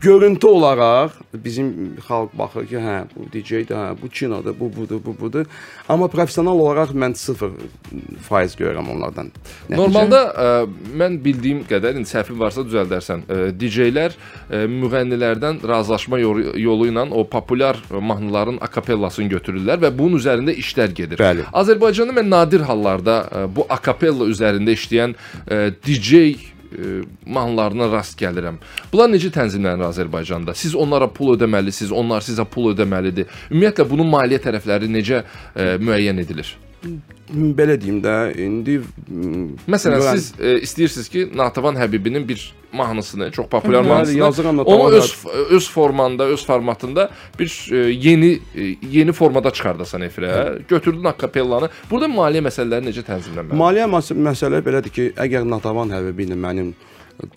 Görüntü 0.00 0.46
olaraq 0.46 1.10
bizim 1.34 1.96
xalq 2.06 2.30
baxır 2.38 2.66
ki, 2.70 2.76
hə, 2.80 2.96
bu 3.16 3.26
DJ-dir, 3.32 3.74
hə, 3.74 3.96
bu 4.02 4.08
kinodur, 4.08 4.54
bu 4.60 4.70
budur, 4.76 5.00
bu 5.04 5.14
budur. 5.20 5.46
Amma 5.88 6.08
professional 6.08 6.58
olaraq 6.58 6.94
mən 6.94 7.12
0% 7.18 8.56
görürəm 8.60 8.88
onlardan. 8.94 9.30
Nəticə- 9.68 9.76
Normalda 9.76 10.20
ə, 10.22 10.68
mən 11.00 11.18
bildiyim 11.24 11.64
qədər, 11.68 11.98
indi 11.98 12.08
səhvim 12.08 12.38
varsa 12.40 12.62
düzəldərsən. 12.64 13.26
Ə, 13.26 13.38
DJ-lər 13.58 14.14
ə, 14.14 14.62
müğənnilərdən 14.70 15.60
razılaşma 15.68 16.18
yolu, 16.22 16.86
ilə 16.88 17.04
o 17.10 17.24
populyar 17.28 17.82
mahnıların 17.90 18.58
akapellasını 18.64 19.28
götürürlər 19.34 19.82
və 19.82 19.90
bunun 19.98 20.18
üzərində 20.18 20.54
işlər 20.54 20.94
gedir. 20.94 21.18
Bəli. 21.18 21.44
Azərbaycanda 21.52 22.14
mən 22.16 22.30
nadir 22.32 22.64
hallarda 22.70 23.18
bu 23.54 23.66
akapella 23.68 24.28
üzərində 24.30 24.74
işləyən 24.76 25.16
ə, 25.16 25.58
DJ 25.84 26.20
ə, 26.20 27.00
mahnılarına 27.26 27.90
rast 27.92 28.18
gəlirəm. 28.20 28.60
Bunlar 28.92 29.12
necə 29.12 29.32
tənzimlənir 29.34 29.88
Azərbaycanda? 29.88 30.54
Siz 30.58 30.76
onlara 30.78 31.10
pul 31.10 31.34
ödəməlisiniz, 31.36 31.92
onlar 31.94 32.24
sizə 32.26 32.46
pul 32.48 32.72
ödəməlidir. 32.74 33.28
Ümumiyyətlə 33.50 33.88
bunun 33.88 34.10
maliyyə 34.12 34.44
tərəfləri 34.48 34.90
necə 34.92 35.22
ə, 35.24 35.76
müəyyən 35.82 36.24
edilir? 36.24 36.56
Belə 37.58 37.74
deyim 37.80 37.98
də, 38.04 38.14
indi 38.40 38.78
Məsələn, 39.68 40.00
müğən- 40.00 40.16
siz 40.16 40.32
e, 40.40 40.54
istəyirsiniz 40.64 41.08
ki, 41.12 41.24
Natavan 41.34 41.76
Həbibinin 41.76 42.28
bir 42.28 42.54
mahnısını, 42.72 43.30
çox 43.30 43.46
populyar 43.46 43.82
mahnısını, 43.82 44.18
Natəvan 44.18 44.62
onu 44.64 44.90
öz 44.94 45.14
öz 45.50 45.70
formanda, 45.70 46.24
öz 46.24 46.46
formatında 46.46 47.10
bir 47.38 47.68
e, 47.72 47.76
yeni 47.90 48.38
e, 48.54 48.76
yeni 48.90 49.12
formada 49.12 49.50
çıxardasan 49.50 50.02
efirə. 50.02 50.62
Götürdün 50.68 51.04
akapellanı. 51.04 51.68
Burada 51.90 52.06
maliyyə 52.06 52.44
məsələləri 52.48 52.90
necə 52.90 53.04
tənzimlənməlidir? 53.08 53.58
Maliyyə 53.64 53.88
məs 53.90 54.12
məsələ 54.14 54.62
belədir 54.64 54.94
ki, 54.94 55.10
əgər 55.16 55.48
Natavan 55.48 55.90
Həbibi 55.92 56.28
ilə 56.28 56.38
mənim 56.38 56.74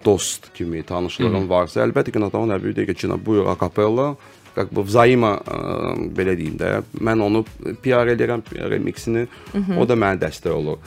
dost 0.06 0.52
kimi 0.54 0.84
tanışlığım 0.86 1.50
varsa, 1.50 1.82
əlbəttə 1.88 2.14
ki, 2.14 2.22
Natavan 2.22 2.54
Həbibi 2.54 2.76
deyir 2.76 2.94
ki, 2.94 3.10
buyur 3.26 3.50
akapella, 3.50 4.16
как 4.57 4.71
бы 4.73 4.83
взаимо 4.83 5.35
ə, 5.37 5.57
belə 6.17 6.33
deyim 6.39 6.55
də, 6.57 6.79
mən 7.05 7.21
onu 7.21 7.43
PR 7.85 8.09
edirəm, 8.15 8.41
remixini, 8.73 9.27
o 9.77 9.85
da 9.85 9.95
mənə 10.01 10.17
dəstək 10.23 10.53
olur. 10.55 10.79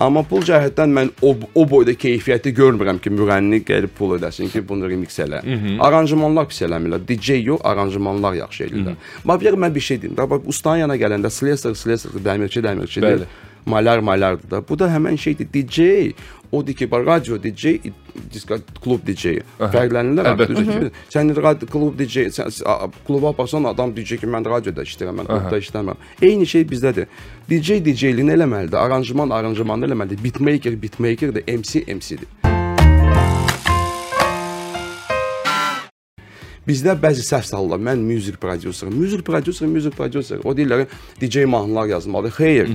Amma 0.00 0.22
pul 0.22 0.44
cəhətdən 0.46 0.92
mən 0.94 1.08
o, 1.26 1.32
o 1.58 1.64
boyda 1.68 1.90
keyfiyyəti 1.98 2.52
görmürəm 2.54 3.00
ki, 3.02 3.10
müğənni 3.10 3.58
gəlib 3.66 3.90
pul 3.98 4.14
ödəsin 4.16 4.48
ki, 4.52 4.62
bunu 4.68 4.88
remix 4.88 5.18
elə. 5.20 5.42
Aranjmanlar 5.82 6.46
pis 6.48 6.62
eləmirlər. 6.62 7.02
DJ 7.08 7.40
yox, 7.42 7.60
aranjmanlar 7.66 8.38
yaxşı 8.38 8.64
eləyirlər. 8.68 8.96
Bax, 9.26 9.40
bir 9.42 9.58
mən 9.58 9.74
bir 9.74 9.80
şey 9.80 10.00
deyim. 10.02 10.14
də, 10.14 10.28
Bax, 10.30 10.46
ustanın 10.46 10.84
yanına 10.86 10.96
gələndə 11.02 11.30
slesor, 11.34 11.74
slesor, 11.74 12.14
dəmirçi, 12.24 12.62
dəmirçidir. 12.62 13.08
Bəli. 13.10 13.28
Malar 13.65 13.99
malardır 13.99 14.51
da. 14.51 14.67
Bu 14.69 14.79
da 14.79 14.89
həmin 14.91 15.17
şeydir. 15.17 15.47
DJ 15.53 16.11
odur 16.51 16.73
ki, 16.73 16.89
radio 16.91 17.43
DJ, 17.43 17.79
disko 18.33 18.57
klub 18.83 19.07
DJ. 19.07 19.39
Fərqlənirlər. 19.59 20.43
Ki, 20.47 20.91
Sən 21.09 21.31
radio 21.35 21.67
klub 21.67 21.97
DJ, 21.99 22.27
sən 22.29 22.51
kluba 23.07 23.31
baxsan 23.37 23.63
adam 23.63 23.95
DJ 23.95 24.19
ki, 24.21 24.27
mən 24.27 24.45
radioda 24.45 24.83
işləyirəm, 24.85 25.21
mən 25.21 25.31
klubda 25.31 25.61
işləmirəm. 25.63 26.03
Eyni 26.21 26.47
şey 26.47 26.67
bizdədir. 26.69 27.07
DJ 27.49 27.79
DJ-liyini 27.85 28.35
eləməlidir, 28.37 28.77
aranjman 28.77 29.29
aranjmanını 29.29 29.89
eləməlidir. 29.91 30.23
Beatmaker 30.23 30.81
beatmakerdir, 30.83 31.47
MC 31.47 31.87
MC-dir. 31.87 32.27
Bizdə 36.67 36.93
bəzi 36.95 37.25
səhv 37.27 37.43
salırlar. 37.49 37.81
Mən 37.91 38.03
music 38.07 38.37
prodüserim. 38.39 38.93
Music 38.95 39.23
prodüser, 39.27 39.67
music 39.67 39.97
prodüser. 39.97 40.39
O 40.43 40.53
deyirlər 40.55 40.85
DJ 41.19 41.43
mahnılar 41.49 41.89
yazmalıdır. 41.91 42.37
Xeyr. 42.37 42.69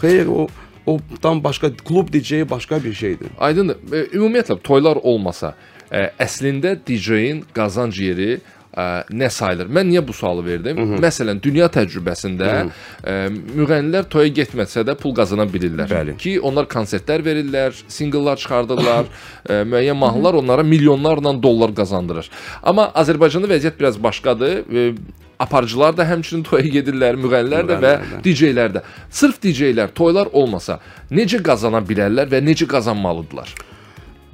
Xeyr, 0.00 0.26
o 0.26 0.48
o 0.86 0.98
tam 1.22 1.44
başqa 1.44 1.70
klub 1.88 2.12
DJ 2.12 2.32
başqa 2.50 2.84
bir 2.84 2.94
şeydir. 2.94 3.28
Aydındır. 3.38 3.76
E, 3.92 4.04
Ümumiyyətlə 4.16 4.58
toylar 4.62 4.98
olmasa, 5.02 5.54
ə, 5.90 6.08
əslində 6.18 6.74
DJ-in 6.86 7.44
qazanc 7.54 7.98
yeri 8.00 8.38
ə, 8.72 8.86
nə 9.12 9.28
sayılır? 9.30 9.70
Mən 9.70 9.90
niyə 9.90 10.02
bu 10.06 10.14
sualı 10.16 10.44
verdim? 10.46 10.80
Məsələn, 11.02 11.40
dünya 11.42 11.68
təcrübəsində 11.72 12.50
ə, 12.56 13.16
müğənnilər 13.30 14.08
toya 14.10 14.32
getməsə 14.40 14.84
də 14.88 14.96
pul 14.98 15.14
qazana 15.16 15.46
bilirlər. 15.50 15.90
Bəli. 15.90 16.16
Ki 16.20 16.36
onlar 16.40 16.68
konsertlər 16.70 17.24
verirlər, 17.26 17.76
singllar 17.88 18.40
çıxardırlar, 18.40 19.10
ə, 19.46 19.62
müəyyən 19.68 19.98
mahnılar 20.00 20.40
onlara 20.42 20.66
milyonlarla 20.66 21.36
dollar 21.42 21.74
qazandırır. 21.76 22.30
Amma 22.62 22.90
Azərbaycanda 22.94 23.50
vəziyyət 23.50 23.78
biraz 23.78 24.00
başqadır. 24.02 24.62
E, 24.64 24.92
aparıcılar 25.40 25.96
da 25.96 26.04
həmçinin 26.08 26.44
toya 26.46 26.68
gedirlər, 26.68 27.16
müğənnilər 27.20 27.66
də 27.70 27.78
və. 27.84 27.94
DJ-lər 28.24 28.74
də. 28.76 28.84
Sırf 29.10 29.40
DJ-lər 29.42 29.94
toylar 29.96 30.28
olmasa 30.36 30.80
necə 31.10 31.40
qazana 31.44 31.80
bilərlər 31.80 32.28
və 32.30 32.42
necə 32.44 32.68
qazanmalıdırlar? 32.70 33.54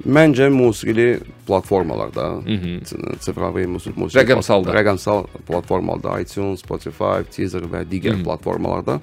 Məncə 0.07 0.51
musiqili 0.53 1.07
platformalarda, 1.47 2.27
sifravi 3.23 3.65
musiqi 3.67 3.97
Rəqəmsalda. 4.19 4.75
rəqəmsal 4.75 5.25
platformalarda, 5.47 6.19
iTunes, 6.21 6.61
Spotify, 6.61 7.25
Deezer 7.33 7.65
və 7.71 7.81
digər 7.89 8.21
platformalarda 8.23 8.99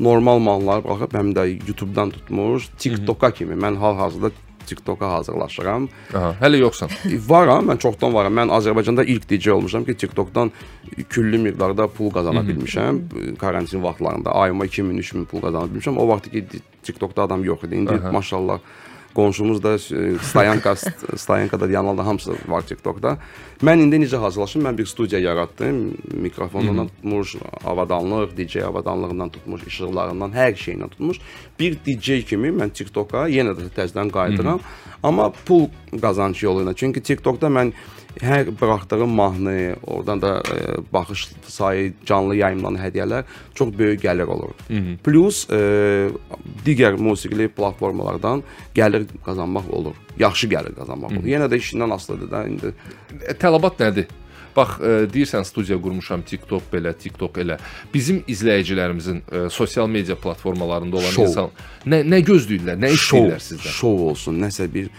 normal 0.00 0.42
mahnılar 0.42 0.82
buraxıb 0.84 1.14
həm 1.16 1.32
də 1.34 1.46
YouTube-dan 1.54 2.10
tutmuş, 2.10 2.68
TikTok-a 2.78 3.30
kimi 3.30 3.54
mən 3.54 3.78
hal-hazırda 3.78 4.30
TikTok-a 4.66 5.12
hazırlaşıram. 5.12 5.88
Aha, 6.14 6.34
hələ 6.40 6.58
yoxsan. 6.58 6.90
Varam, 7.28 7.68
mən 7.70 7.78
çoxdan 7.78 8.14
varam. 8.14 8.34
Mən 8.38 8.52
Azərbaycanda 8.58 9.04
ilk 9.04 9.28
DJ 9.30 9.48
olmuşam 9.48 9.84
ki, 9.84 9.96
TikTokdan 9.96 10.52
küllü 11.10 11.38
miqdarda 11.38 11.88
pul 11.88 12.10
qazana 12.10 12.42
bilmişəm. 12.48 13.02
Karantin 13.38 13.82
vaxtlarında 13.82 14.34
ayıma 14.34 14.66
2000-3000 14.66 15.24
pul 15.24 15.40
qazana 15.40 15.64
bilmişəm. 15.64 15.98
O 15.98 16.08
vaxt 16.08 16.30
ki 16.30 16.46
TikTokda 16.82 17.22
adam 17.22 17.44
yox 17.44 17.64
idi. 17.64 17.74
İndi 17.74 17.92
maşallah 18.12 18.58
qonşumuz 19.14 19.62
da 19.62 19.74
e, 19.74 20.18
Stayanka 20.22 20.76
Stayankada 21.16 21.70
yanında 21.70 22.06
hamısı 22.06 22.32
var 22.48 22.62
TikTokda. 22.66 23.16
Mən 23.62 23.80
indi 23.84 24.00
necə 24.02 24.18
hazırlaşım? 24.20 24.64
Mən 24.66 24.78
bir 24.78 24.86
studiya 24.86 25.20
yaratdım. 25.20 25.94
Mikrofondan 26.12 26.88
tutmuş, 26.88 27.36
avadanlıq, 27.64 28.36
DJ 28.36 28.56
avadanlığından 28.56 29.30
tutmuş, 29.30 29.62
işıqlarından, 29.66 30.34
hər 30.34 30.54
şeyindən 30.58 30.90
tutmuş. 30.90 31.20
Bir 31.60 31.78
DJ 31.86 32.24
kimi 32.28 32.50
mən 32.50 32.74
TikToka 32.74 33.28
yenə 33.28 33.54
də 33.56 33.70
təzədən 33.76 34.10
qayıdıram. 34.10 34.60
Amma 35.02 35.30
pul 35.46 35.68
qazanc 36.02 36.42
yolu 36.42 36.66
ilə. 36.66 36.74
Çünki 36.76 37.02
TikTokda 37.02 37.46
mən 37.46 37.72
hər 38.22 38.50
buraxdığım 38.60 39.10
mahnı, 39.10 39.76
oradan 39.86 40.22
da 40.22 40.42
e, 40.54 40.56
baxış 40.92 41.28
sayı, 41.48 41.92
canlı 42.06 42.36
yayımlanan 42.36 42.78
hədiyyələr 42.82 43.24
çox 43.54 43.72
böyük 43.78 44.02
gəlir 44.04 44.30
olur. 44.30 44.52
Plus 45.04 45.44
e, 45.50 46.10
digər 46.66 46.98
musiqili 47.00 47.48
platformalardan 47.48 48.42
gəlir 48.74 49.06
qazanmaq 49.26 49.70
olur. 49.72 49.96
Yaxşı 50.18 50.46
gəlir 50.52 50.74
qazanmaq 50.78 51.16
olur. 51.18 51.26
Yenə 51.26 51.48
də 51.50 51.58
işindən 51.58 51.94
asılıdır 51.94 52.30
da 52.30 52.44
indi. 52.48 52.74
E, 53.22 53.32
Tələbat 53.32 53.80
nədir? 53.82 54.12
Bax, 54.54 54.76
deyirsən 55.10 55.42
studiya 55.42 55.80
qurmuşam, 55.82 56.22
TikTok 56.22 56.68
belə, 56.70 56.92
TikTok 56.94 57.40
elə. 57.42 57.56
Bizim 57.90 58.20
izləyicilərimizin 58.30 59.16
e, 59.26 59.48
sosial 59.50 59.88
media 59.90 60.14
platformalarında 60.14 60.96
olan 61.00 61.10
Şov. 61.16 61.26
insan 61.26 61.50
nə 61.90 62.04
nə 62.06 62.20
gözləyirlər, 62.22 62.78
nə 62.78 62.92
istəyirlər 62.94 63.42
sizdən? 63.42 63.74
şov 63.80 64.04
olsun, 64.12 64.38
nəsə 64.44 64.68
bir 64.70 64.92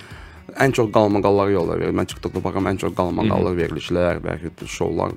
ən 0.63 0.73
çox 0.75 0.91
qalmaqalları 0.95 1.51
yollar 1.55 1.79
verir. 1.81 1.95
Mən 1.95 2.07
TikTokda 2.11 2.43
baxıram, 2.43 2.69
ən 2.71 2.79
çox 2.81 2.93
qalmaqallar 2.97 3.57
verilişlər 3.57 4.21
və 4.23 4.35
şovlar 4.71 5.15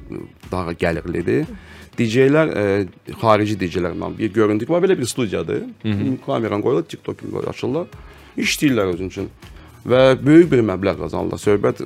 daha 0.50 0.75
gəlirlidir. 0.78 1.47
DJ-lər 1.99 2.52
e, 2.54 2.64
xarici 3.18 3.57
DJ-lərlə 3.59 4.12
bir 4.18 4.33
görüntü 4.35 4.68
var, 4.71 4.83
belə 4.85 4.99
bir 4.99 5.07
studiyadır. 5.07 5.64
Kameran 6.26 6.62
qoyulur, 6.62 6.87
TikTok 6.87 7.18
kimi 7.18 7.38
açırlar. 7.38 7.87
İşləyirlər 8.38 8.95
özün 8.95 9.11
üçün. 9.14 9.30
Və 9.88 10.02
böyük 10.21 10.50
bir 10.52 10.62
məbləğ 10.66 10.97
qazanırlar. 10.99 11.40
Söhbət 11.40 11.80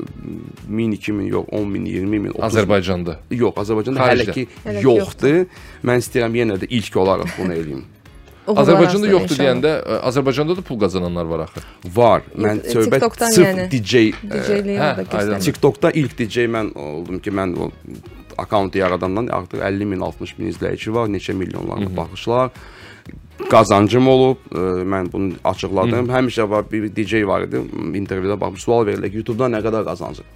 1000, 0.66 0.92
2000 0.99 1.26
yox, 1.32 1.47
10 1.52 1.68
min, 1.71 1.85
20 1.87 2.18
min, 2.18 2.30
30 2.32 2.40
min. 2.40 2.47
Azərbaycanda. 2.49 3.16
Yox, 3.30 3.56
Azərbaycanda 3.62 4.00
Xaricdə. 4.02 4.25
hələ 4.26 4.37
ki 4.37 4.47
Hələ 4.64 4.80
ki 4.80 4.87
yoxdur. 4.88 5.42
Mən 5.87 6.02
istəyirəm 6.02 6.38
yenə 6.40 6.59
də 6.62 6.68
ilk 6.68 6.97
olaraq 7.04 7.37
bunu 7.38 7.56
eləyim. 7.56 7.85
Azərbaycanda 8.47 9.07
yoxdur 9.07 9.37
inşallah. 9.37 9.43
deyəndə 9.43 9.73
ə, 9.79 9.99
Azərbaycanda 10.09 10.57
da 10.59 10.65
pul 10.67 10.79
qazananlar 10.83 11.29
var 11.31 11.45
axı. 11.45 11.63
Var. 11.95 12.25
Mən 12.35 12.59
Yox, 12.59 12.73
söhbət 12.75 13.05
TikTokdan 13.05 13.35
sırf 13.37 13.47
yəni. 13.47 13.67
DJ 13.71 13.95
e, 13.95 14.13
DJ-liyi 14.33 14.79
hə, 14.81 14.89
orada 14.89 15.05
göstərir. 15.07 15.45
TikTokda 15.47 15.93
ilk 16.03 16.17
DJ 16.19 16.47
mən 16.51 16.73
oldum 16.75 17.21
ki, 17.23 17.35
mən 17.39 17.55
o 17.55 17.71
akkauntu 18.43 18.81
yaradandan 18.83 19.29
artıq 19.39 19.63
50 19.63 19.91
min, 19.93 20.01
60 20.01 20.39
min 20.39 20.51
izləyici 20.51 20.95
var, 20.95 21.07
neçə 21.13 21.37
milyonlarla 21.39 21.93
baxışlar. 21.97 22.51
Qazancım 23.51 24.09
olub, 24.09 24.43
e, 24.51 24.67
mən 24.95 25.13
bunu 25.13 25.39
açıqladım. 25.45 26.11
Həmişə 26.11 26.49
var 26.51 26.67
bir 26.73 26.89
DJ 26.97 27.23
var 27.29 27.47
idi, 27.47 27.63
intervyuda 27.99 28.41
baxmış, 28.41 28.67
sual 28.67 28.87
verirlər 28.89 29.11
ki, 29.11 29.23
YouTube-da 29.23 29.51
nə 29.55 29.63
qədər 29.63 29.87
qazancı? 29.87 30.27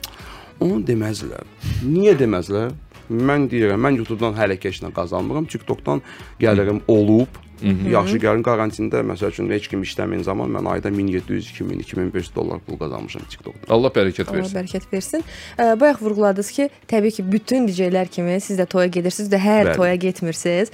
Onu 0.60 0.78
deməzlər. 0.86 1.42
Niyə 1.84 2.14
deməzlər? 2.22 2.70
Mən 3.10 3.44
deyirəm, 3.50 3.78
mən 3.78 3.98
YouTube-dan 4.00 4.34
hələ 4.34 4.56
keçlə 4.58 4.90
qazanmıram. 4.94 5.44
TikTok-dan 5.46 6.00
gəlirim 6.40 6.80
olub, 6.90 7.38
Yaxşı 7.62 8.18
gəlir 8.20 8.42
karantində 8.44 9.00
məsəl 9.06 9.30
üçün 9.32 9.48
heç 9.50 9.68
kim 9.68 9.82
işləməyən 9.82 10.22
zaman 10.26 10.50
mən 10.50 10.68
ayda 10.74 10.90
1700, 10.92 11.50
2000, 11.50 11.78
2500 11.86 12.34
dollar 12.36 12.58
pul 12.66 12.76
qazanmışam 12.78 13.22
TikTokda. 13.30 13.64
Allah 13.72 13.88
bərəkət 13.94 14.28
Allah 14.28 14.38
versin. 14.42 14.56
bərəkət 14.58 14.86
versin. 14.92 15.24
Bayaq 15.80 16.00
vurğuladınız 16.02 16.50
ki, 16.50 16.68
təbii 16.88 17.10
ki, 17.16 17.24
bütün 17.32 17.66
DJ-lər 17.68 18.08
kimi 18.08 18.40
siz 18.40 18.58
də 18.58 18.66
toya 18.66 18.86
gedirsiniz 18.86 19.30
də 19.32 19.38
hər 19.40 19.64
Bəli. 19.70 19.76
toya 19.76 19.94
getmirsiniz. 19.94 20.70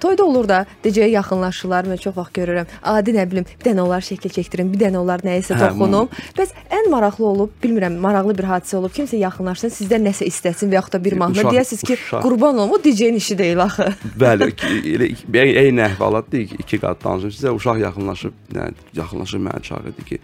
Toyda 0.00 0.24
olur 0.24 0.48
da 0.48 0.66
DJ-yə 0.84 1.08
yaxınlaşırlar. 1.18 1.84
Mən 1.90 1.98
çox 1.98 2.16
vaxt 2.16 2.34
görürəm. 2.38 2.66
Adi 2.82 3.10
nə 3.16 3.26
bilim, 3.30 3.44
bir 3.58 3.70
dənə 3.70 3.80
onlar 3.80 4.00
şəkil 4.06 4.30
çəkdirim, 4.38 4.72
bir 4.72 4.78
dənə 4.86 4.98
onlar 5.02 5.20
nəyisə 5.26 5.56
Hə, 5.58 5.68
toxunum. 5.72 6.08
Bəs 6.38 6.54
ən 6.70 6.90
maraqlı 6.90 7.26
olub, 7.26 7.50
bilmirəm, 7.62 7.98
maraqlı 7.98 8.38
bir 8.38 8.44
hadisə 8.52 8.76
olub. 8.78 8.92
Kimsə 8.94 9.16
yaxınlaşsın, 9.20 9.70
sizdən 9.74 10.06
nəsə 10.08 10.26
istəsin 10.30 10.70
və 10.72 10.78
yaxud 10.80 10.92
da 10.96 11.04
bir 11.04 11.12
mahnı 11.18 11.42
deyəsiniz 11.50 11.82
ki, 11.86 11.94
uşaq. 11.98 12.22
qurban 12.22 12.58
olum, 12.58 12.70
o 12.70 12.78
DJ-nin 12.84 13.14
işi 13.20 13.38
deyil 13.38 13.58
axı. 13.62 13.88
Bəli, 14.20 14.50
elə 14.94 15.06
iki- 15.12 15.32
bir 15.32 15.46
eyni 16.12 16.22
əhvalatdır. 16.22 16.38
iki- 16.40 16.56
İki 16.62 16.78
qat 16.78 17.04
danışım 17.04 17.30
sizə. 17.30 17.50
Uşaq 17.56 17.78
yaxınlaşıb, 17.80 18.32
yəni 18.54 18.74
yaxınlaşıb 18.94 19.40
mənə 19.40 19.62
çağırdı 19.62 20.04
ki, 20.04 20.18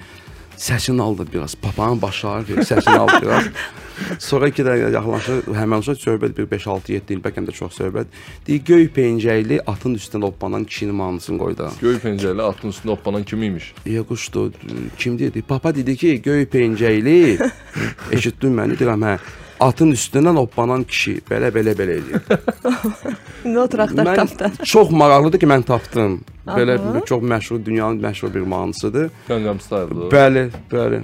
səsini 0.57 1.01
aldı 1.03 1.27
biraz. 1.33 1.55
Papanın 1.55 2.03
başı 2.03 2.29
ağrır, 2.29 2.59
səsini 2.63 2.99
aldı 2.99 3.13
biraz. 3.23 3.45
Sonra 4.19 4.49
iki 4.49 4.63
dəqiqə 4.63 4.93
yaxınlaşır, 4.95 5.43
həmin 5.55 5.79
uşaq 5.83 5.99
söhbət 5.99 6.37
bir 6.37 6.51
5 6.51 6.67
6 6.67 6.93
7 6.93 7.13
il 7.15 7.21
bəlkə 7.21 7.47
də 7.47 7.53
çox 7.53 7.79
söhbət. 7.81 8.07
Deyir, 8.47 8.63
göy 8.65 8.89
pencəkli 8.97 9.61
atın 9.67 9.95
üstündə 9.95 10.23
hoppanan 10.23 10.65
kişinin 10.65 10.95
mahnısını 10.95 11.39
qoydu. 11.39 11.71
Göy 11.81 11.97
pəncərəli 12.05 12.43
atın 12.43 12.71
üstündə 12.71 12.91
hoppanan 12.91 13.25
kim 13.25 13.43
imiş? 13.43 13.75
Ya 13.87 14.03
quşdu, 14.03 14.53
kim 14.99 15.19
dedi? 15.19 15.43
Papa 15.43 15.75
dedi 15.75 15.97
ki, 15.97 16.23
göy 16.23 16.45
pencəkli. 16.47 17.51
Eşitdin 18.13 18.53
məni? 18.55 18.79
Deyirəm, 18.79 19.03
hə. 19.07 19.19
Atın 19.61 19.91
üstündən 19.91 20.37
hoppanan 20.39 20.85
kişi 20.85 21.17
belə 21.31 21.49
belə 21.55 21.73
belə 21.79 21.99
eləyir. 21.99 22.21
İndi 23.45 23.59
otur 23.59 23.79
axtar 23.79 24.07
Mən 24.07 24.17
tapda. 24.17 24.51
çox 24.65 24.91
maraqlıdır 24.91 25.39
ki, 25.43 25.47
mən 25.47 25.63
tapdım. 25.67 26.21
Belə 26.47 27.05
çox 27.07 27.23
məşhur, 27.23 27.65
dünyanın 27.65 27.99
məşhur 28.03 28.35
bir 28.35 28.41
mahnısıdır. 28.41 29.11
Gangnam 29.29 29.61
Style-dır. 29.61 30.11
Bəli, 30.15 30.51
bəli. 30.73 31.03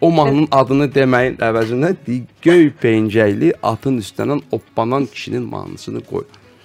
O 0.00 0.10
mahnının 0.14 0.48
adını 0.52 0.86
deməyin 0.94 1.40
əvəzinə 1.42 1.94
göy 2.42 2.70
pencəkli 2.82 3.52
atın 3.62 3.98
üstündən 3.98 4.42
hoppanan 4.50 5.06
kişinin 5.06 5.42
mahnısını 5.42 6.00
qoy. 6.00 6.22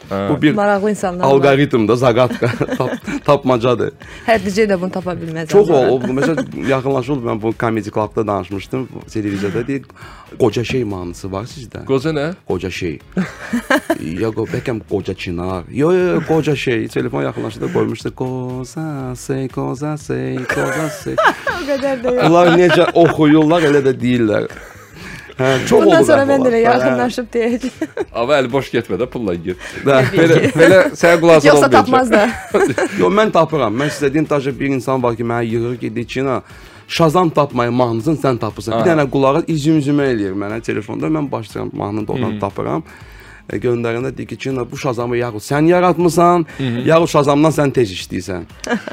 Hə. 0.10 0.30
Bu 0.30 0.42
bir 0.42 0.54
Maraqlı 0.54 0.90
insanlar 0.90 1.26
var. 1.26 1.32
alqoritmdir, 1.32 1.96
zaqatka, 1.96 2.48
tap, 2.78 2.92
tapmacadır. 3.26 3.94
Hər 4.28 4.42
DJ 4.46 4.68
də 4.70 4.80
bunu 4.82 4.92
tapa 4.92 5.16
bilməz. 5.18 5.48
Çox 5.52 5.70
o, 5.70 5.80
o 5.96 6.00
məsələn 6.00 6.68
yaxınlaşıldı 6.70 7.28
mən 7.30 7.42
bu 7.42 7.54
Comedy 7.60 7.90
Club-da 7.90 8.28
danışmışdım 8.28 8.88
bu 8.94 9.06
televiziyada 9.12 9.68
deyir, 9.68 9.86
qoca 10.40 10.64
şey 10.64 10.84
mahnısı 10.84 11.32
var 11.32 11.48
sizdə. 11.50 11.86
Qoca 11.86 12.12
nə? 12.16 12.28
Qoca 12.48 12.72
şey. 12.72 13.00
ya 14.22 14.34
qo 14.36 14.46
bəlkə 14.50 14.80
qoca 14.90 15.14
çınar. 15.14 15.64
Yo 15.72 15.92
yo 15.92 16.22
qoca 16.28 16.56
şey. 16.56 16.88
Telefon 16.88 17.24
yaxınlaşdı 17.24 17.74
qoymuşdu. 17.74 18.16
Qoza 18.16 19.16
şey, 19.28 19.48
qoza 19.48 19.98
şey, 19.98 20.36
qoza 20.56 20.90
şey. 21.04 21.16
o 21.58 21.64
qədər 21.72 22.04
də 22.04 22.16
yox. 22.16 22.28
Onlar 22.28 22.54
necə 22.60 22.92
oxuyurlar 22.94 23.72
elə 23.72 23.84
də 23.88 23.96
deyirlər. 24.04 24.48
Hə, 25.38 25.54
çox 25.68 25.86
Bundan 25.86 26.04
sonra 26.06 26.26
mən 26.30 26.44
də 26.46 26.60
yaxınlaşıb 26.62 27.30
deyəcəm. 27.34 27.88
Amma 28.12 28.38
əli 28.38 28.52
boş 28.54 28.70
getmə 28.74 29.00
də 29.02 29.08
pulla 29.10 29.34
get. 29.36 29.62
Belə 29.86 30.52
belə 30.54 30.82
sənə 30.94 31.16
qulaq 31.22 31.42
asar 31.42 31.50
Yoxsa 31.50 31.70
tapmaz 31.74 32.12
da. 32.12 32.28
Yo 33.02 33.10
mən 33.10 33.34
tapıram. 33.34 33.74
Mən 33.82 33.90
sizə 33.94 34.12
deyim 34.14 34.28
təcə 34.30 34.54
bir 34.60 34.76
insan 34.78 35.02
var 35.04 35.18
ki, 35.18 35.26
mənə 35.26 35.48
yığır 35.50 35.82
gedir 35.82 36.06
ki, 36.06 36.28
Şazam 36.88 37.30
tapmayın 37.30 37.74
mahnısını 37.74 38.20
sən 38.20 38.38
tapırsan. 38.38 38.76
Bir 38.82 38.90
dənə 38.92 39.06
qulağa 39.10 39.46
izim-izimə 39.48 40.04
eləyir 40.14 40.36
mənə 40.38 40.60
telefonda. 40.62 41.08
Mən 41.08 41.32
başlayıram 41.32 41.72
mahnını 41.74 42.08
da 42.08 42.12
oradan 42.12 42.40
tapıram. 42.40 42.84
E, 42.84 43.13
göndərəndə 43.50 44.18
deyir 44.18 44.28
ki, 44.28 44.38
"Çina, 44.38 44.72
bu 44.72 44.78
Şazamı 44.78 45.18
yaxud 45.18 45.44
sən 45.44 45.68
yaratmısan, 45.68 46.46
yaxud 46.86 47.08
Şazamdan 47.08 47.52
sən 47.52 47.74
tez 47.74 47.92
işləyirsən." 47.92 48.44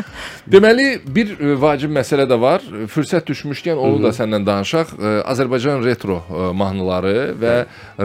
Deməli 0.52 1.00
bir 1.06 1.36
e, 1.40 1.60
vacib 1.60 1.90
məsələ 1.94 2.26
də 2.26 2.40
var. 2.40 2.60
E, 2.60 2.86
Fürsət 2.90 3.28
düşmüşkən 3.30 3.78
onu 3.78 4.02
da 4.02 4.10
səndən 4.16 4.46
danışaq. 4.46 4.94
E, 4.98 5.12
Azərbaycan 5.30 5.84
retro 5.84 6.22
e, 6.26 6.52
mahnıları 6.52 7.34
və 7.40 7.54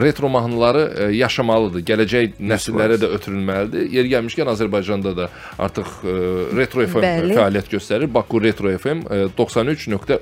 retro 0.01 0.29
mahnıları 0.29 0.83
e, 0.97 1.09
yaşamalıdır. 1.17 1.81
Gələcək 1.89 2.37
nəsillərə 2.39 2.99
də 3.01 3.09
ötürülməlidir. 3.17 3.89
Yer 3.95 4.05
gəlmişkən 4.13 4.51
Azərbaycanda 4.53 5.15
da 5.17 5.29
artıq 5.59 5.87
e, 6.03 6.15
Retro 6.57 6.85
FM 6.85 7.05
Bəli. 7.07 7.35
fəaliyyət 7.39 7.71
göstərir. 7.73 8.13
Baku 8.13 8.43
Retro 8.43 8.69
FM 8.77 9.05
e, 9.09 9.25
93.3 9.37 10.19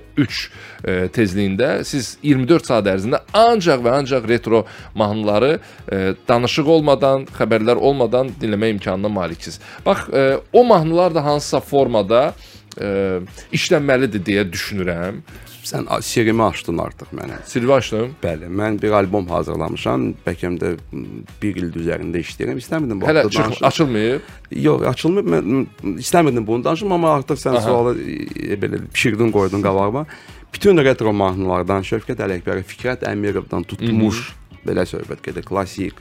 e, 0.84 1.08
tezliyində 1.14 1.84
siz 1.88 2.18
24 2.24 2.72
saat 2.72 2.88
ərzində 2.94 3.24
ancaq 3.34 3.84
və 3.84 3.98
ancaq 4.00 4.28
retro 4.30 4.64
mahnıları 4.96 5.58
e, 5.92 6.13
danışıq 6.28 6.68
olmadan, 6.78 7.28
xəbərlər 7.38 7.80
olmadan 7.80 8.32
dinləmə 8.42 8.74
imkanına 8.76 9.10
maliksiniz. 9.10 9.60
Bax, 9.86 10.10
e, 10.10 10.40
o 10.54 10.64
mahnılar 10.64 11.16
da 11.16 11.26
hansısa 11.26 11.60
formada 11.60 12.34
e, 12.82 13.20
işlənməlidir 13.54 14.24
deyə 14.26 14.46
düşünürəm. 14.52 15.24
Sən 15.64 15.88
sirrimi 16.04 16.44
açdın 16.44 16.82
artıq 16.84 17.14
mənə. 17.16 17.38
Silvi 17.48 17.72
açdım. 17.72 18.10
Bəli, 18.24 18.50
mən 18.52 18.82
bir 18.82 18.92
albom 18.98 19.30
hazırlamışam. 19.32 20.10
Bəlkə 20.26 20.52
də 20.60 20.74
m, 20.92 21.24
bir 21.42 21.60
il 21.62 21.70
üzərində 21.80 22.20
işləyirəm. 22.20 22.60
İstəmirdim 22.60 23.00
bu 23.00 23.08
Hələ 23.08 23.24
çıx 23.32 23.64
açılmayıb. 23.64 24.28
Yox, 24.66 24.84
açılmır. 24.92 25.30
Mən 25.34 25.66
istəmirdim 26.04 26.48
bunu 26.48 26.68
danışım, 26.68 26.92
amma 26.92 27.16
artıq 27.16 27.40
sən 27.40 27.56
Aha. 27.56 27.64
sualı 27.64 27.96
e, 27.96 28.60
belə 28.60 28.84
pişirdin, 28.94 29.32
qoydun 29.32 29.64
qabağıma. 29.64 30.06
Bütün 30.54 30.78
retro 30.78 31.14
mahnılardan 31.16 31.88
Şövkət 31.88 32.20
Ələkbərov, 32.28 32.68
Fikrət 32.68 33.08
Əmirovdan 33.10 33.64
tutmuş 33.64 34.28
belə 34.68 34.86
söhbət 34.90 35.24
gedir, 35.26 35.46
klassik 35.48 36.00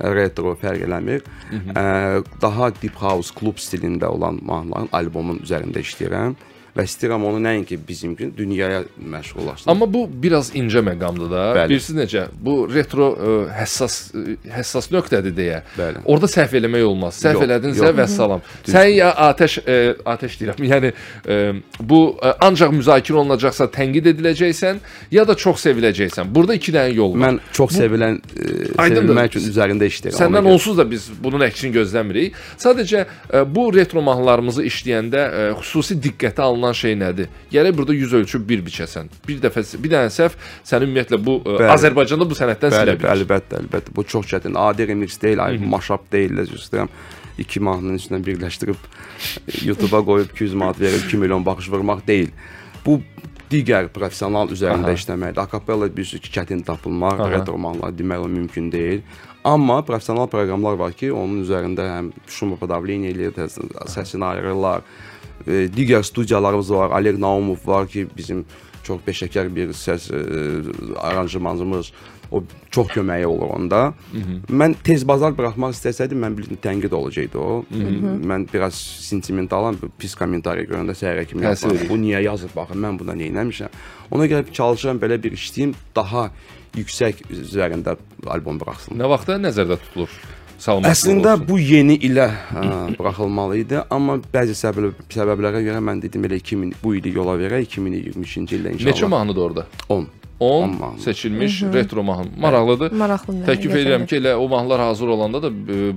retro 0.00 0.54
fərq 0.56 0.86
eləmir. 0.86 1.24
Ə, 1.76 2.22
daha 2.40 2.70
deep 2.80 2.96
house 3.00 3.34
klub 3.36 3.60
stilində 3.60 4.08
olan 4.08 4.40
mahnıların 4.46 4.92
albomun 4.96 5.42
üzərində 5.44 5.82
işləyirəm 5.84 6.36
və 6.76 6.84
istəyirəm 6.86 7.24
onu 7.26 7.40
nəinki 7.42 7.78
bizim 7.88 8.14
gün 8.16 8.32
dünyaya 8.36 8.82
məşğullaşdırım. 8.98 9.70
Amma 9.72 9.88
bu 9.92 10.04
biraz 10.22 10.52
incə 10.54 10.82
məqamdır 10.86 11.30
da. 11.30 11.42
Bəli. 11.56 11.68
Bilirsiniz 11.72 12.04
necə? 12.04 12.26
Bu 12.40 12.56
retro 12.74 13.10
ə, 13.10 13.34
həssas 13.54 13.96
ə, 14.14 14.36
həssas 14.54 14.90
nöqtədir 14.92 15.34
deyə. 15.36 15.60
Bəli. 15.78 16.04
Orada 16.04 16.30
səhv 16.30 16.54
eləmək 16.60 16.84
olmaz. 16.86 17.18
Səhv 17.22 17.42
yox. 17.42 17.96
və 17.98 18.06
salam. 18.10 18.44
Sən 18.68 18.88
ya 18.94 19.10
atəş 19.30 19.58
ə, 19.64 19.78
atəş 20.14 20.38
deyirəm. 20.40 20.62
Yəni 20.72 20.92
ə, 20.92 21.40
bu 21.80 22.00
ə, 22.16 22.34
ancaq 22.46 22.74
müzakirə 22.76 23.22
olunacaqsa 23.24 23.66
tənqid 23.74 24.10
ediləcəksən, 24.14 24.80
ya 25.10 25.26
da 25.28 25.34
çox 25.38 25.64
seviləcəksən. 25.66 26.30
Burada 26.34 26.56
iki 26.58 26.74
dənə 26.74 26.94
yol 26.94 27.14
var. 27.14 27.22
Mən 27.26 27.40
çox 27.56 27.74
sevilən, 27.78 28.20
e, 28.36 28.46
Aydındır. 28.78 29.02
sevilmək 29.02 29.32
üçün 29.32 29.48
üzərində 29.50 29.90
işləyirəm. 29.90 30.18
Səndən 30.20 30.50
onsuz 30.54 30.78
da 30.78 30.86
biz 30.90 31.08
bunun 31.22 31.44
əksini 31.48 31.74
gözləmirik. 31.74 32.38
Sadəcə 32.60 33.04
ə, 33.06 33.44
bu 33.48 33.68
retro 33.74 34.02
mahnılarımızı 34.06 34.66
işləyəndə 34.70 35.24
ə, 35.26 35.44
xüsusi 35.60 35.98
diqqətə 36.06 36.44
alınan 36.60 36.76
şey 36.76 36.96
nədir? 37.00 37.30
Gərək 37.52 37.76
burada 37.76 37.94
yüz 37.96 38.12
ölçüb 38.20 38.44
bir 38.48 38.62
biçəsən. 38.66 39.08
Bir 39.26 39.40
dəfə 39.42 39.64
bir 39.82 39.92
dənə 39.94 40.10
səhv 40.14 40.36
səni 40.66 40.88
ümumiyyətlə 40.88 41.18
bu 41.24 41.38
ə, 41.40 41.56
Bəli. 41.56 41.70
Azərbaycanda 41.74 42.28
bu 42.28 42.36
sənətdən 42.38 42.74
silə 42.74 42.96
bilər. 42.98 43.14
əlbəttə, 43.16 43.62
əlbəttə. 43.64 43.94
Bu 43.96 44.04
çox 44.04 44.28
çətin. 44.30 44.58
Adi 44.60 44.86
remix 44.90 45.16
deyil, 45.22 45.40
ay 45.44 45.58
mashup 45.58 46.06
deyil, 46.12 46.44
istəyirəm. 46.44 46.92
İki 47.40 47.60
mahnının 47.64 47.96
üstündən 47.96 48.24
birləşdirib 48.26 48.76
e, 48.76 49.64
YouTube-a 49.64 50.02
qoyub 50.04 50.34
200 50.34 50.54
manat 50.60 50.80
verib 50.80 51.06
2 51.08 51.16
milyon 51.16 51.46
baxış 51.46 51.70
vurmaq 51.72 52.04
deyil. 52.06 52.34
Bu 52.84 53.00
digər 53.50 53.88
professional 53.88 54.52
üzərində 54.52 54.92
Aha. 54.92 54.98
işləməkdir. 54.98 55.40
Akapella 55.42 55.88
sürü 55.88 56.20
ki, 56.20 56.30
çətin 56.36 56.62
tapılmaq, 56.64 57.20
Aha. 57.20 57.30
retro 57.30 57.56
mahnılar 57.58 57.96
demək 57.96 58.24
o 58.24 58.28
mümkün 58.28 58.70
deyil. 58.72 59.02
Amma 59.44 59.80
professional 59.84 60.28
proqramlar 60.28 60.76
var 60.76 60.92
ki, 60.92 61.12
onun 61.12 61.42
üzərində 61.44 61.86
həm 61.88 62.10
şum 62.28 62.56
podavleniya 62.60 63.14
eləyir, 63.14 63.32
səsini 63.88 64.24
ayırırlar. 64.24 64.84
E, 65.46 65.66
digər 65.72 66.02
studiyalarımız 66.02 66.72
var. 66.72 67.00
Oleg 67.00 67.18
Naumov 67.18 67.56
var 67.64 67.88
ki, 67.88 68.06
bizim 68.16 68.44
çox 68.84 69.00
peşəkar 69.06 69.50
bir 69.54 69.74
səs 69.76 70.10
e, 70.12 70.20
aranjmanımız. 70.98 71.92
O 72.30 72.44
çox 72.70 72.86
köməyi 72.94 73.26
olur 73.26 73.48
onda. 73.56 73.92
Mən 74.46 74.76
tez 74.86 75.02
bazar 75.08 75.32
buraxmaq 75.34 75.72
istəsəydim 75.74 76.20
mən 76.22 76.36
bilirdim 76.38 76.60
tənqid 76.62 76.92
olacaqdı 76.94 77.38
o. 77.38 77.64
Mən 78.30 78.44
biraz 78.52 78.74
sentimentalam, 79.08 79.80
pis 79.98 80.14
kommentariya 80.14 80.68
görəndə 80.70 80.94
səhərə 80.94 81.24
kimi 81.26 81.42
yapmam. 81.42 81.74
edir. 81.74 81.88
Bu 81.90 81.98
niyə 81.98 82.22
yazıb 82.22 82.54
baxın, 82.56 82.78
mən 82.84 82.98
bunda 83.00 83.16
nə 83.18 83.32
etmişəm. 83.32 83.74
Ona 84.14 84.26
görə 84.30 84.46
çalışıram 84.52 85.02
belə 85.02 85.18
bir 85.22 85.34
işləyim, 85.34 85.74
daha 85.96 86.30
yüksək 86.78 87.24
üzərində 87.34 87.96
albom 88.30 88.60
buraxsın. 88.62 88.94
Nə 88.94 89.10
vaxtda 89.10 89.40
nəzərdə 89.42 89.80
tutulur? 89.88 90.14
Salamat 90.60 90.92
Əslində 90.92 91.38
bu 91.40 91.56
yeni 91.56 91.94
ilə 92.04 92.26
ə, 92.28 92.62
buraxılmalı 92.98 93.60
idi, 93.62 93.78
amma 93.96 94.18
bəzi 94.20 94.52
səbəb 94.58 94.98
səbəblərə 95.08 95.62
görə 95.64 95.80
mən 95.86 96.02
dedim 96.04 96.26
elə 96.28 96.36
2000 96.36 96.74
bu 96.82 96.98
ili 96.98 97.14
yola 97.16 97.38
verək 97.40 97.78
2023-cü 97.78 98.58
ildə 98.58 98.74
inşallah. 98.74 98.90
Neçə 98.92 99.08
mahnıdır 99.08 99.46
orada? 99.46 99.64
10. 99.88 100.04
10 100.40 100.62
On 100.62 100.70
mahnı. 100.80 101.00
seçilmiş 101.00 101.62
retro 101.62 102.02
mahnı. 102.02 102.26
Maraqlıdır. 102.40 102.92
Maraqlı. 102.92 103.34
Təklif 103.46 103.74
edirəm 103.76 104.06
ki, 104.06 104.16
elə 104.16 104.34
o 104.34 104.48
mahnılar 104.48 104.80
hazır 104.80 105.08
olanda 105.08 105.42
da 105.42 105.48
e, 105.48 105.50
e, 105.52 105.92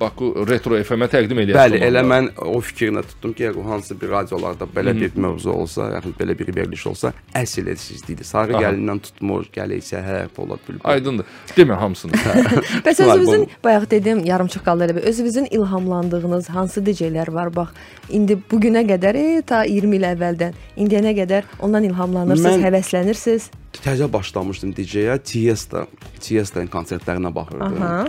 Baku 0.00 0.46
Retro 0.48 0.74
FM-ə 0.74 1.06
təqdim 1.12 1.38
eləyəsiz. 1.38 1.54
Bəli, 1.60 1.78
elə 1.86 2.02
mən 2.02 2.26
o 2.50 2.58
fikrinə 2.58 3.04
tutdum 3.06 3.32
ki, 3.32 3.44
əgər 3.52 3.68
hansı 3.68 3.94
bir 4.00 4.10
radiolarda 4.10 4.66
belə 4.76 4.94
bir 5.00 5.14
mövzu 5.14 5.52
olsa, 5.52 5.86
yaxud 5.94 6.16
belə 6.18 6.34
bir 6.38 6.50
veriliş 6.56 6.86
olsa, 6.90 7.12
əsl 7.34 7.70
sizdir. 7.76 8.24
Sarı 8.26 8.58
gəlindən 8.58 8.98
tutmur, 9.06 9.46
gələysə 9.54 10.02
hər 10.02 10.28
Polad 10.34 10.58
Bülbül. 10.68 10.80
Aydındır. 10.84 11.26
Demə 11.56 11.78
hamısını. 11.78 12.12
Bəs 12.86 13.06
Var, 13.06 13.14
özünüzün 13.18 13.48
bayaq 13.64 13.90
dedim, 13.90 14.24
yarımçıq 14.24 14.64
qaldı 14.64 14.84
elə 14.88 14.96
bir. 14.96 15.02
Özünüzün 15.02 15.46
ilhamlandığınız 15.50 16.50
hansı 16.50 16.80
DJ-lər 16.80 17.32
var? 17.34 17.54
Bax, 17.56 17.68
indi 18.10 18.38
bu 18.50 18.58
günə 18.60 18.82
qədər, 18.90 19.16
e, 19.16 19.42
ta 19.46 19.62
20 19.64 19.96
il 19.96 20.10
əvvəldən 20.10 20.52
indiyənə 20.76 21.14
qədər 21.22 21.42
ondan 21.60 21.84
ilhamlanırsınız, 21.84 22.56
Mən- 22.58 22.66
həvəslənirsiniz. 22.68 23.50
Təzə 23.78 24.08
başlamışdım 24.12 24.72
DJ-yə, 24.76 25.14
Tiesto, 25.24 25.86
Tiesto'nun 26.20 26.68
konsertlərinə 26.72 27.30
baxırdım. 27.34 27.78
Aha. 27.82 28.08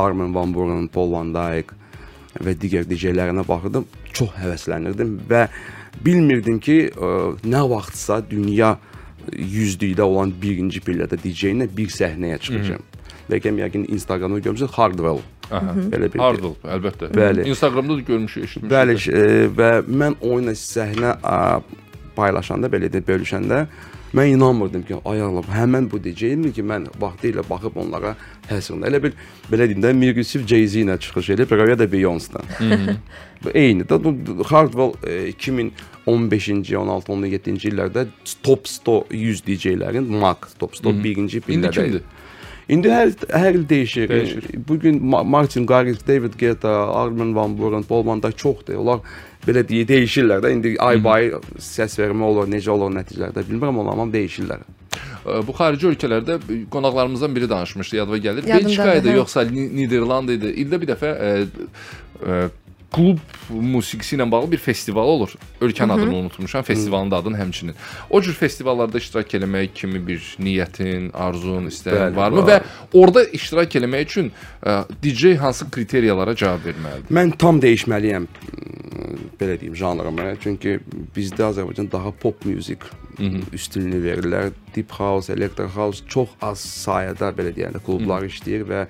Armin 0.00 0.32
van 0.34 0.54
Buuren, 0.54 0.88
Paul 0.88 1.12
van 1.12 1.34
Dyk 1.34 1.74
və 2.42 2.54
digər 2.58 2.88
DJ-lərinə 2.88 3.44
baxırdım. 3.48 3.84
Çox 4.16 4.32
həvəslənirdim 4.40 5.18
və 5.28 5.44
bilmirdim 6.04 6.58
ki, 6.64 6.78
ə, 6.96 7.12
nə 7.44 7.60
vaxtsa 7.70 8.22
dünya 8.30 8.78
yüzlükdə 9.36 10.02
olan 10.02 10.32
birinci 10.42 10.80
pillədə 10.82 11.20
DJ 11.20 11.52
ilə 11.52 11.68
bir 11.76 11.92
səhnəyə 11.92 12.40
çıxacağam. 12.42 12.88
Bəlkə 13.28 13.52
yəqin 13.60 13.86
Instagramda 13.92 14.40
görmüsünüz 14.42 14.72
Hardwell. 14.74 15.22
Aha. 15.52 15.76
Belə 15.92 16.08
bir 16.12 16.24
Hardwell, 16.24 16.56
əlbəttə. 16.74 17.12
Bəli. 17.14 17.46
Instagramda 17.52 18.00
da 18.00 18.06
görmüşük, 18.08 18.44
eşitmişik. 18.48 18.72
Bəli, 18.72 18.96
e, 19.12 19.46
və 19.52 19.70
mən 19.86 20.16
oyuna 20.24 20.56
səhnə 20.58 21.14
ə, 21.20 21.38
paylaşanda 22.22 22.70
belə 22.72 22.90
də 22.92 23.02
bölüşəndə 23.06 23.66
mən 24.16 24.34
inanmırdım 24.34 24.82
ki, 24.88 24.96
ay 25.08 25.22
Allah, 25.24 25.46
həmin 25.56 25.88
bu 25.90 26.00
DJ-mi 26.04 26.52
ki, 26.52 26.64
mən 26.68 26.88
vaxtilə 27.00 27.44
baxıb 27.48 27.78
onlara 27.80 28.14
həsrən. 28.50 28.84
Elə 28.88 29.00
bil 29.02 29.14
belə 29.50 29.68
deyim 29.70 29.80
də 29.84 29.92
Mirgüsüv 29.96 30.44
Jay-Z 30.48 30.82
ilə 30.82 30.98
çıxış 31.00 31.30
edib, 31.36 31.54
ya 31.56 31.78
da 31.78 31.88
Beyoncé-dan. 31.92 32.98
Eyni 33.54 33.86
də 33.88 33.98
Hardwell 34.50 34.92
e, 35.06 35.32
2015-ci, 35.32 36.76
16, 36.76 37.12
17-ci 37.12 37.72
illərdə 37.72 38.06
top 38.44 38.68
100 38.68 39.08
100 39.10 39.46
DJ-lərin 39.48 40.12
Max 40.20 40.58
top 40.58 40.76
100 40.76 41.02
birinci 41.04 41.40
İndi 41.40 41.46
pillədə. 41.48 41.72
kimdir? 41.72 42.02
İndi 42.72 42.88
hər 42.88 43.10
hər 43.28 43.56
il 43.58 43.64
dəyişir. 43.68 44.06
Dəyişir. 44.10 44.44
Bu 44.68 44.78
gün 44.80 45.00
Ma- 45.12 45.24
Martin 45.28 45.66
Garrix, 45.66 46.00
David 46.08 46.34
Guetta, 46.40 46.70
Armin 46.94 47.34
van 47.36 47.56
Buuren, 47.58 47.82
Paul 47.82 48.06
van 48.06 48.22
Dyk 48.22 48.38
çoxdur. 48.38 48.78
Onlar 48.80 49.00
belə 49.46 49.64
deyə 49.68 49.84
dəyişirlər 49.90 50.40
də. 50.44 50.52
İndi 50.56 50.76
ay 50.80 51.02
bay 51.04 51.32
səs 51.58 51.98
vermə 52.00 52.24
olur, 52.30 52.48
necə 52.48 52.70
olur 52.70 52.94
nəticələrdə 52.96 53.44
bilmirəm 53.50 53.82
onlar 53.82 53.92
amma 53.98 54.06
dəyişirlər. 54.14 54.62
Ə, 55.26 55.42
Bu 55.46 55.52
xarici 55.58 55.86
ölkələrdə 55.92 56.38
qonaqlarımızdan 56.72 57.34
biri 57.36 57.48
danışmışdı, 57.50 57.96
yadıma 57.96 58.18
gəlir. 58.24 58.46
Belçika 58.48 58.94
idi, 59.00 59.08
hə. 59.12 59.16
yoxsa 59.20 59.44
Ni- 59.50 59.68
Niderland 59.76 60.28
idi. 60.34 60.54
İldə 60.64 60.80
bir 60.82 60.90
dəfə 60.94 61.12
ə, 61.12 61.30
ə, 62.26 62.40
klub 62.92 63.18
musiqisi 63.50 64.16
ilə 64.16 64.26
bağlı 64.30 64.52
bir 64.52 64.60
festival 64.62 65.08
olur. 65.14 65.34
Ölkənin 65.60 65.92
adını 65.92 66.16
unutmuşam, 66.16 66.62
festivalın 66.62 67.10
da 67.10 67.16
adını 67.16 67.38
həmçinin. 67.40 67.74
O 68.10 68.20
cür 68.22 68.36
festivallarda 68.36 68.98
iştirak 68.98 69.34
eləmək 69.38 69.72
kimi 69.74 70.02
bir 70.06 70.20
niyyətin, 70.38 71.10
arzun, 71.12 71.70
istəyin 71.72 72.10
Bəli, 72.10 72.16
varmı 72.16 72.42
var. 72.42 72.50
və 72.50 72.60
orada 72.92 73.24
iştirak 73.24 73.76
eləmək 73.80 74.04
üçün 74.10 74.32
ə, 74.62 74.84
DJ 75.02 75.36
hansı 75.40 75.70
kriteriyalara 75.70 76.36
cavab 76.36 76.66
verməlidir? 76.68 77.08
Mən 77.10 77.36
tam 77.38 77.60
dəyişməliyəm 77.64 78.28
belə 79.40 79.60
deyim 79.60 79.76
janrıma. 79.76 80.34
Çünki 80.42 80.78
bizdə 81.16 81.48
Azərbaycan 81.50 81.90
daha 81.92 82.12
pop 82.12 82.44
musiq 82.46 82.84
üstünlüyü 83.52 84.02
verirlər. 84.04 84.52
Deep 84.76 84.92
house, 84.98 85.32
electro 85.32 85.68
house 85.68 86.04
çox 86.08 86.32
az 86.42 86.62
sayədə 86.64 87.32
belə 87.36 87.52
deyəndə 87.56 87.82
klublar 87.84 88.24
işləyir 88.28 88.64
və 88.68 88.86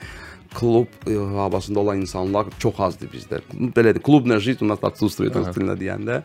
klub 0.53 0.87
e, 1.07 1.13
havasında 1.13 1.79
olan 1.79 2.01
insanlar 2.01 2.47
çox 2.59 2.79
azdır 2.79 3.09
bizdə. 3.13 3.41
Belə 3.53 3.93
deyim, 3.93 4.03
klubная 4.03 4.39
жизнь 4.39 4.63
у 4.65 4.67
нас 4.67 4.79
отсутствует 4.81 5.35
üstünlə 5.35 5.77
deyəndə. 5.79 6.21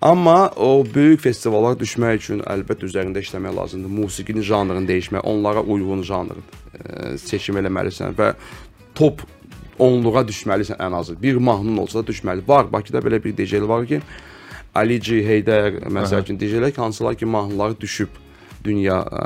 Amma 0.00 0.50
o 0.56 0.84
böyük 0.94 1.20
festivallara 1.24 1.74
düşmək 1.80 2.20
üçün 2.20 2.42
əlbəttə 2.46 2.86
üzərində 2.86 3.22
işləmək 3.24 3.56
lazımdır. 3.56 3.90
Musiqinin 3.90 4.46
janrını 4.46 4.86
dəyişmək, 4.86 5.24
onlara 5.26 5.62
uyğun 5.62 6.04
janr 6.06 6.38
e, 6.38 7.16
seçim 7.18 7.58
eləməlisən 7.58 8.14
və 8.18 8.34
top 8.94 9.24
onluğa 9.78 10.22
düşməlisən 10.28 10.78
ən 10.78 10.94
azı. 11.00 11.18
Bir 11.22 11.36
mahnın 11.36 11.76
olsa 11.82 12.02
da 12.02 12.12
düşməli. 12.12 12.46
Var, 12.48 12.72
Bakıda 12.72 13.02
belə 13.02 13.18
bir 13.24 13.34
DJ 13.36 13.62
var 13.68 13.86
ki, 13.86 14.00
Ali 14.74 15.00
G, 15.00 15.18
Heydər, 15.26 15.80
məsəl 15.90 16.22
üçün 16.22 16.38
DJ-lər 16.38 16.70
ki, 16.70 16.80
hansılar 16.80 17.18
ki, 17.18 17.26
mahnıları 17.26 17.80
düşüb 17.80 18.08
dünya 18.65 18.97
ə, 19.03 19.23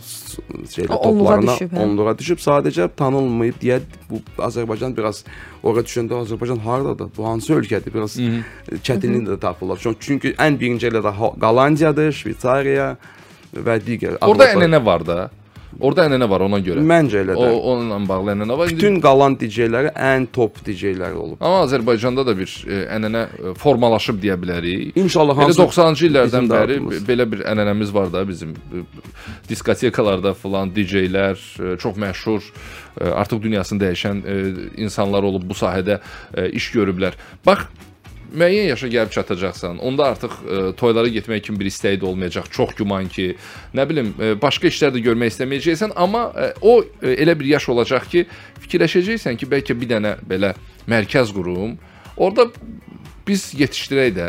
s- 0.00 0.42
şeydə 0.74 0.94
O 0.96 1.02
toplarına 1.02 1.54
düşüb, 1.54 1.72
hə. 1.76 1.82
onluğa 1.84 2.14
düşüb 2.18 2.38
sadəcə 2.40 2.88
tanınmayıb 2.96 3.58
deyə 3.62 3.80
bu 4.10 4.20
Azərbaycan 4.42 4.96
biraz 4.96 5.24
ora 5.62 5.80
düşəndə 5.84 6.16
Azərbaycan 6.24 6.60
hardadır? 6.64 7.10
Bu 7.16 7.26
hansı 7.26 7.54
ölkədir? 7.58 7.92
Biraz 7.94 8.16
çətinlik 8.88 9.26
də 9.28 9.38
tapırlar. 9.42 9.78
Çünki 10.00 10.34
ən 10.38 10.58
birinci 10.60 10.88
elə 10.88 11.02
də 11.04 11.12
Ho- 11.18 11.34
Hollandiyadır, 11.42 12.12
Şveysariya 12.12 12.96
və 13.54 13.78
digər 13.84 14.16
Orada 14.20 14.44
Avropa- 14.44 14.54
ənənə 14.56 14.84
var 14.84 15.06
da. 15.06 15.30
Orada 15.76 16.06
ənənə 16.08 16.26
var 16.30 16.42
ona 16.46 16.58
görə. 16.64 16.82
Məncə 16.84 17.20
elə 17.22 17.36
O 17.38 17.48
onunla 17.72 17.98
bağlı 18.08 18.32
ənənə 18.34 18.56
var. 18.58 18.70
Bütün 18.72 18.98
qalan 19.04 19.36
DJ-ləri 19.38 19.92
ən 19.92 20.26
top 20.34 20.58
DJ-lər 20.66 21.16
olub. 21.18 21.36
Amma 21.44 21.60
Azərbaycanda 21.66 22.24
da 22.26 22.34
bir 22.38 22.52
e, 22.64 22.80
ənənə 22.96 23.24
e, 23.26 23.54
formalaşıb 23.60 24.18
deyə 24.22 24.38
bilərik. 24.40 24.96
İnşallah 24.98 25.38
hansı 25.38 25.60
90-cı 25.60 26.08
illərdən 26.08 26.48
bəri 26.50 26.78
belə 27.08 27.28
bir 27.30 27.44
ənənəmiz 27.52 27.92
var 27.94 28.12
da 28.14 28.24
bizim 28.28 28.56
e, 28.56 28.84
diskotekalarda 29.48 30.34
falan 30.38 30.72
DJ-lər 30.74 31.38
çox 31.82 32.00
məşhur 32.00 32.48
artıq 32.98 33.42
dünyasını 33.44 33.84
dəyişən 33.84 34.24
insanlar 34.82 35.22
olub 35.28 35.44
bu 35.46 35.54
sahədə 35.54 36.00
iş 36.58 36.72
görüblər. 36.74 37.14
Bax 37.46 37.68
müəyyən 38.32 38.68
yaşa 38.68 38.88
gəlib 38.92 39.12
çatacaqsan, 39.12 39.78
onda 39.78 40.06
artıq 40.12 40.32
e, 40.32 40.60
toylara 40.76 41.08
getmək 41.12 41.46
kimi 41.46 41.60
bir 41.60 41.70
istəyi 41.70 42.00
də 42.00 42.06
olmayacaq. 42.08 42.50
Çox 42.52 42.74
güman 42.76 43.08
ki, 43.08 43.34
nə 43.74 43.88
bilim, 43.88 44.12
e, 44.20 44.34
başqa 44.40 44.68
işlər 44.68 44.92
də 44.96 45.02
görmək 45.04 45.32
istəməyəcəksən, 45.34 45.94
amma 45.96 46.28
e, 46.32 46.50
o 46.60 46.80
e, 46.82 47.14
elə 47.14 47.38
bir 47.38 47.48
yaş 47.54 47.68
olacaq 47.74 48.10
ki, 48.12 48.26
fikirləşəcəksən 48.66 49.40
ki, 49.40 49.48
bəlkə 49.48 49.78
bir 49.80 49.92
dənə 49.94 50.16
belə 50.28 50.54
mərkəz 50.88 51.32
qurum. 51.36 51.78
Orda 52.16 52.48
biz 53.28 53.50
yetişdirək 53.54 54.14
də 54.16 54.28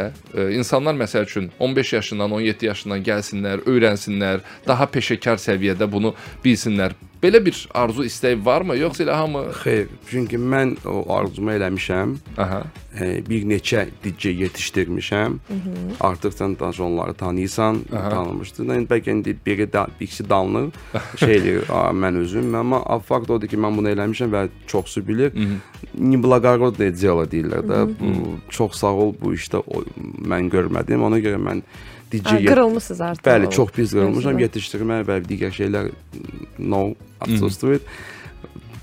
insanlar 0.60 0.94
məsəl 1.00 1.24
üçün 1.24 1.52
15 1.60 1.94
yaşından, 1.94 2.32
17 2.32 2.66
yaşından 2.66 3.04
gəlsinlər, 3.04 3.64
öyrənsinlər, 3.64 4.44
daha 4.68 4.88
peşəkar 4.92 5.40
səviyyədə 5.40 5.88
bunu 5.92 6.12
bilsinlər. 6.44 6.96
Belə 7.19 7.41
bir 7.43 7.58
arzu 7.75 8.05
istək 8.08 8.38
varmı, 8.45 8.77
yoxsa 8.79 9.03
elə 9.03 9.15
hamı? 9.19 9.41
Xeyr, 9.60 9.89
çünki 10.08 10.38
mən 10.39 10.77
o 10.88 11.01
arzumu 11.12 11.51
eləmişəm. 11.51 12.13
Aha. 12.39 12.62
E, 12.95 13.10
bir 13.27 13.43
neçə 13.43 13.89
DJ 14.03 14.32
yetişdirmişəm. 14.39 15.36
Hı 15.47 15.58
-hı. 15.58 15.73
Artıq 15.99 16.32
sən 16.39 16.60
daha 16.60 16.84
onları 16.84 17.13
tanıyırsan, 17.13 17.82
tanımışdın. 17.91 18.69
İndi 18.69 18.93
bəlkə 18.93 19.12
indi 19.12 19.36
biri 19.45 19.67
də 19.67 19.88
birisi 19.99 20.29
danlı 20.29 20.71
şey 21.19 21.36
eləyir 21.39 21.67
mən 22.03 22.17
özüm. 22.17 22.55
Amma 22.55 22.99
fakt 22.99 23.29
odur 23.29 23.47
ki, 23.47 23.58
mən 23.58 23.77
bunu 23.77 23.89
eləmişəm 23.89 24.32
və 24.32 24.47
çoxsu 24.67 25.08
bilir. 25.08 25.32
Mhm. 25.36 25.60
Niblagargo 26.12 26.71
deyirlər 26.71 27.63
də. 27.67 27.86
Mhm. 27.86 28.39
Çox 28.49 28.71
sağ 28.79 28.93
ol 28.93 29.15
bu 29.21 29.34
işdə 29.34 29.58
o, 29.67 29.84
mən 30.23 30.49
görmədim. 30.49 31.03
Ona 31.03 31.19
görə 31.19 31.36
mən 31.36 31.62
digər 32.12 32.45
qırılmısınız 32.45 33.02
artıq. 33.02 33.30
Bəli, 33.30 33.50
çox 33.54 33.72
pis 33.76 33.93
qırılmışam. 33.93 34.39
Yetişdirmə 34.45 35.02
və 35.08 35.19
digər 35.28 35.54
şeylər 35.56 35.91
no 36.60 36.93
associated. 37.26 37.86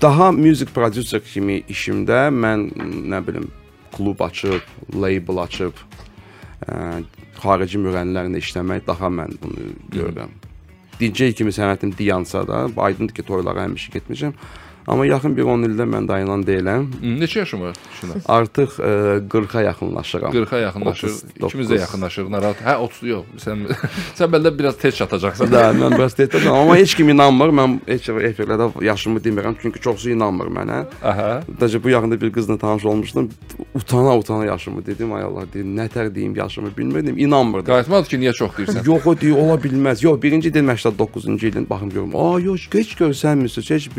Daha 0.01 0.31
music 0.31 0.71
prodüser 0.75 1.23
kimi 1.25 1.61
işimdə 1.69 2.27
mən 2.33 2.67
nə 3.11 3.21
bilim 3.27 3.47
klub 3.95 4.21
açıb, 4.21 4.61
label 4.93 5.41
açıb 5.43 5.79
ə, 6.67 7.01
xarici 7.41 7.81
müğənnilərlə 7.81 8.41
işləmək 8.43 8.85
daha 8.87 9.09
mən 9.09 9.33
bunu 9.41 9.71
görürəm. 9.93 10.35
DJ 10.99 11.31
kimi 11.37 11.53
sənətim 11.53 11.93
dayansa 11.97 12.43
da, 12.47 12.63
aydındır 12.77 13.19
ki, 13.19 13.25
toylara 13.25 13.67
həmişə 13.67 13.93
getmişəm. 13.97 14.33
Amma 14.87 15.05
yaxın 15.05 15.33
bir 15.35 15.43
10 15.43 15.63
ildə 15.67 15.83
mən 15.83 16.05
dayanan 16.07 16.43
deyiləm. 16.47 16.85
Neçə 17.19 17.41
yaşın 17.41 17.59
var 17.61 17.75
Şuna? 17.99 18.13
Artıq 18.31 18.77
ə, 18.79 18.91
40-a 19.27 19.61
yaxınlaşıram. 19.61 20.31
40-a 20.31 20.59
yaxınlaşır. 20.59 21.09
39. 21.09 21.47
İkimiz 21.47 21.71
də 21.71 21.79
yaxınlaşırıq. 21.79 22.29
Narahat. 22.31 22.61
Hə 22.63 22.75
30 22.85 23.09
yox. 23.09 23.25
Sən 23.43 23.65
sən 24.17 24.31
bəlkə 24.31 24.53
biraz 24.59 24.77
tez 24.79 24.95
çatacaqsan. 24.95 25.51
Da, 25.51 25.65
mən 25.75 25.97
bəs 25.99 26.15
deyirəm, 26.15 26.47
amma 26.53 26.77
heç 26.79 26.95
kim 26.95 27.11
inanmır. 27.11 27.51
Mən 27.59 27.75
heç 27.87 28.07
efirlərdə 28.15 28.69
yaşımı 28.85 29.23
demirəm, 29.25 29.57
çünki 29.61 29.81
çoxsu 29.83 30.13
inanmır 30.13 30.53
mənə. 30.55 30.79
Aha. 31.03 31.27
Dəcə 31.59 31.83
bu 31.83 31.91
yaxında 31.91 32.21
bir 32.21 32.31
qızla 32.39 32.57
tanış 32.57 32.85
olmuşdum. 32.85 33.29
Utana 33.75 34.17
utana 34.17 34.45
yaşımı 34.45 34.85
dedim. 34.85 35.13
Ay 35.13 35.23
Allah, 35.23 35.43
dedim, 35.53 35.75
nətər 35.75 36.15
deyim 36.15 36.35
yaşımı 36.35 36.71
bilmirdim, 36.77 37.17
inanmırdım. 37.17 37.73
Qayıtmadı 37.73 38.07
ki, 38.07 38.21
niyə 38.23 38.33
çox 38.33 38.55
deyirsən? 38.55 38.87
Yox 38.87 39.07
o 39.07 39.17
deyir, 39.19 39.35
ola 39.35 39.59
bilməz. 39.59 40.05
Yox, 40.05 40.21
birinci 40.21 40.53
dedim 40.53 40.69
89-cu 40.69 41.47
ilin 41.47 41.69
baxım 41.69 41.89
görüm. 41.89 42.15
Aa, 42.15 42.39
yox, 42.39 42.67
heç 42.71 42.95
görsənmirsiniz, 43.01 43.71
heç 43.75 43.89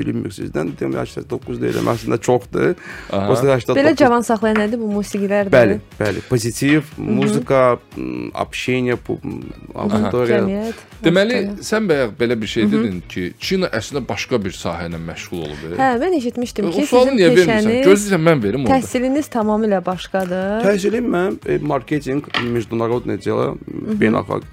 bilmirsizdən 0.77 0.77
deyirəm 0.77 1.05
89 1.05 1.59
deyirəm, 1.61 1.87
əslində 1.93 2.17
çoxdur. 2.21 2.75
O 3.11 3.35
sırada 3.35 3.57
89. 3.59 3.77
Belə 3.77 3.93
cavan 3.97 4.21
saxlayan 4.25 4.57
nədir 4.61 4.79
bu 4.81 4.89
musiqilərdir? 4.93 5.51
Bəli, 5.53 5.77
bəli. 5.99 6.21
Pozitiv, 6.29 6.83
muzika, 6.97 7.77
m, 7.97 8.29
общение, 8.33 8.97
bu- 9.07 9.19
m, 9.23 9.41
auditoriya. 9.75 10.39
Cəmiyyət. 10.43 10.83
Deməli, 11.03 11.39
muzika. 11.49 11.63
sən 11.69 11.87
bayaq 11.89 12.13
belə 12.19 12.37
bir 12.41 12.47
şey 12.47 12.69
dedin 12.71 13.01
ki, 13.09 13.33
Çin 13.39 13.61
əslində 13.67 14.03
başqa 14.07 14.39
bir 14.43 14.51
sahə 14.51 14.87
ilə 14.89 14.99
məşğul 15.09 15.43
olub. 15.45 15.77
Hə, 15.77 15.89
mən 16.01 16.17
eşitmişdim 16.19 16.67
o 16.69 16.71
ki, 16.71 16.85
sualı 16.87 17.05
sizin 17.11 17.17
niyə 17.19 17.29
vermirsən? 17.33 17.67
peşəniz, 17.67 17.85
Gözləyirsən 17.87 18.23
mən 18.29 18.43
verim 18.43 18.65
orada. 18.65 18.77
təhsiliniz 18.79 19.29
tamamilə 19.33 19.83
başqadır. 19.85 20.63
Təhsilim 20.67 21.09
mən 21.15 21.39
e, 21.47 21.57
marketinq, 21.57 22.29
международное 22.43 23.17
дело, 23.17 23.57
beynəlxalq. 23.99 24.43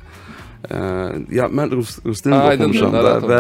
Ya 1.36 1.48
mən 1.52 1.72
rus, 1.76 2.00
rus 2.06 2.22
dilində 2.26 2.56
oxumuşam 2.56 2.92
da 2.96 3.14
və 3.22 3.40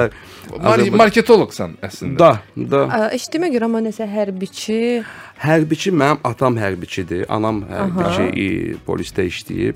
Mar 0.62 0.78
Azərbaycan- 0.78 0.98
marketoloqsan 1.02 1.76
əslində. 1.82 2.18
da, 2.18 2.32
da. 2.56 2.82
Eşitdiyimə 3.18 3.50
görə 3.56 3.64
amma 3.70 3.82
nəsə 3.86 4.08
hərbiçi, 4.10 5.04
Hərbiçi 5.46 5.92
mənim 5.92 6.20
atam 6.24 6.56
hərbiçidir, 6.56 7.26
anam 7.30 7.64
hərbiçi, 7.68 8.28
e, 8.40 8.76
polisdə 8.88 9.26
işləyib 9.28 9.76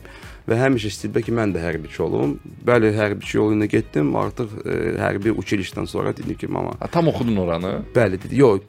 və 0.49 0.57
həmişə 0.57 0.89
istəyiblər 0.89 1.23
ki, 1.27 1.33
mən 1.37 1.51
də 1.53 1.61
hərbiçi 1.61 2.01
olum. 2.01 2.31
Bəli, 2.65 2.89
hərbiçi 2.95 3.37
yolu 3.37 3.53
ilə 3.59 3.67
getdim. 3.69 4.07
Artıq 4.17 4.49
e, 4.65 4.77
hərbi 4.97 5.33
uçilişdən 5.37 5.85
sonra 5.87 6.13
dedim 6.17 6.33
ki, 6.35 6.47
mama, 6.47 6.71
Ha, 6.79 6.87
tam 6.87 7.07
oxudun 7.11 7.37
oranı. 7.37 7.73
bəli 7.95 8.17
dedi. 8.23 8.39
Yox, 8.39 8.61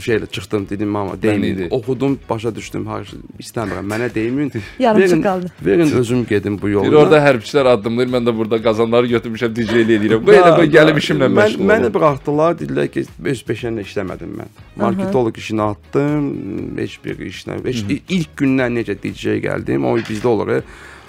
şeylə 0.00 0.26
çıxdım 0.32 0.66
dedim, 0.70 0.88
mama, 0.88 1.14
idi. 1.14 1.22
deyim. 1.22 1.68
Oxudum, 1.70 2.18
başa 2.30 2.54
düşdüm, 2.54 2.86
hayır, 2.86 3.12
istəmirəm. 3.40 3.86
Mənə 3.92 4.08
deyin. 4.14 4.52
Yarımçı 4.78 5.10
verin, 5.12 5.22
qaldı. 5.22 5.46
Verin 5.66 5.92
özüm 5.92 6.26
gedim 6.26 6.58
bu 6.62 6.68
yolla. 6.68 6.90
Bir 6.90 6.96
orada 6.96 7.20
hərbçilər 7.26 7.68
addımlayır, 7.74 8.10
mən 8.16 8.26
də 8.28 8.36
burada 8.36 8.62
qazanları 8.62 9.06
götürmüşəm, 9.12 9.52
DJ-lik 9.56 9.86
eləyirəm. 9.92 10.24
Belə 10.26 10.42
Da, 10.46 10.56
qoy 10.56 10.72
da. 10.72 10.78
gəlim 10.78 10.96
işimlə 11.02 11.28
Mən- 11.28 11.36
məşğul 11.40 11.68
Məni 11.70 11.86
olum. 11.88 11.94
buraxdılar, 11.94 12.56
dedilər 12.60 12.88
ki, 12.92 13.04
öz 13.24 13.42
peşəndə 13.48 13.84
işləmədim 13.86 14.32
mən. 14.40 14.50
Marketoloq 14.76 15.36
işini 15.38 15.62
atdım, 15.62 16.32
heç 16.78 16.98
bir 17.04 17.16
işlə. 17.30 17.60
Heç 17.64 17.84
ilk 18.08 18.36
gündən 18.40 18.76
necə 18.80 18.96
DJ 19.02 19.38
gəldim, 19.44 19.84
o 19.86 19.96
bizdə 19.98 20.26
olur. 20.26 20.62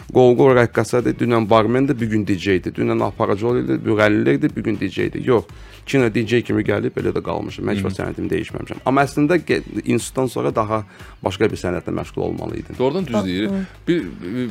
E, 0.09 0.13
Qol-qol 0.13 0.53
rəqqasadır, 0.55 1.13
dünən 1.19 1.49
barmendir, 1.49 1.95
bu 1.99 2.05
gün 2.09 2.25
DJ-dir. 2.27 2.71
Dünən 2.73 3.03
aparıcı 3.03 3.47
idi, 3.63 3.79
müğənnilikdir, 3.89 4.55
bu 4.55 4.63
gün 4.63 4.77
DJ-dir. 4.79 5.25
Yox. 5.25 5.43
Kino 5.85 6.09
DJ 6.13 6.41
kimi 6.43 6.63
gəlib 6.63 6.95
belə 6.97 7.13
də 7.15 7.21
qalmışam. 7.23 7.67
Heç 7.71 7.83
vaxt 7.83 7.99
sənətimi 7.99 8.27
dəyişməmişəm. 8.31 8.81
Amma 8.85 9.03
əslində 9.07 9.37
institutdan 9.85 10.27
sonra 10.27 10.55
daha 10.55 10.81
başqa 11.23 11.51
bir 11.51 11.57
sənətlə 11.57 11.93
məşğul 11.99 12.21
olmalı 12.21 12.55
idim. 12.57 12.75
Doğrudan 12.79 13.07
düz 13.07 13.25
deyir. 13.25 13.49
Bir 13.87 14.03
bir- 14.03 14.49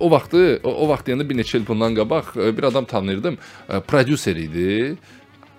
o 0.00 0.10
vaxtı, 0.10 0.60
o, 0.64 0.70
o 0.70 0.88
vaxt 0.88 1.08
deyəndə 1.08 1.28
bir 1.28 1.36
neçə 1.36 1.56
il 1.60 1.66
bundan 1.68 1.94
qabaq 1.94 2.32
e, 2.36 2.56
bir 2.56 2.62
adam 2.62 2.84
tanıyırdım. 2.84 3.36
E, 3.68 3.80
Prodüser 3.80 4.36
idi. 4.36 4.96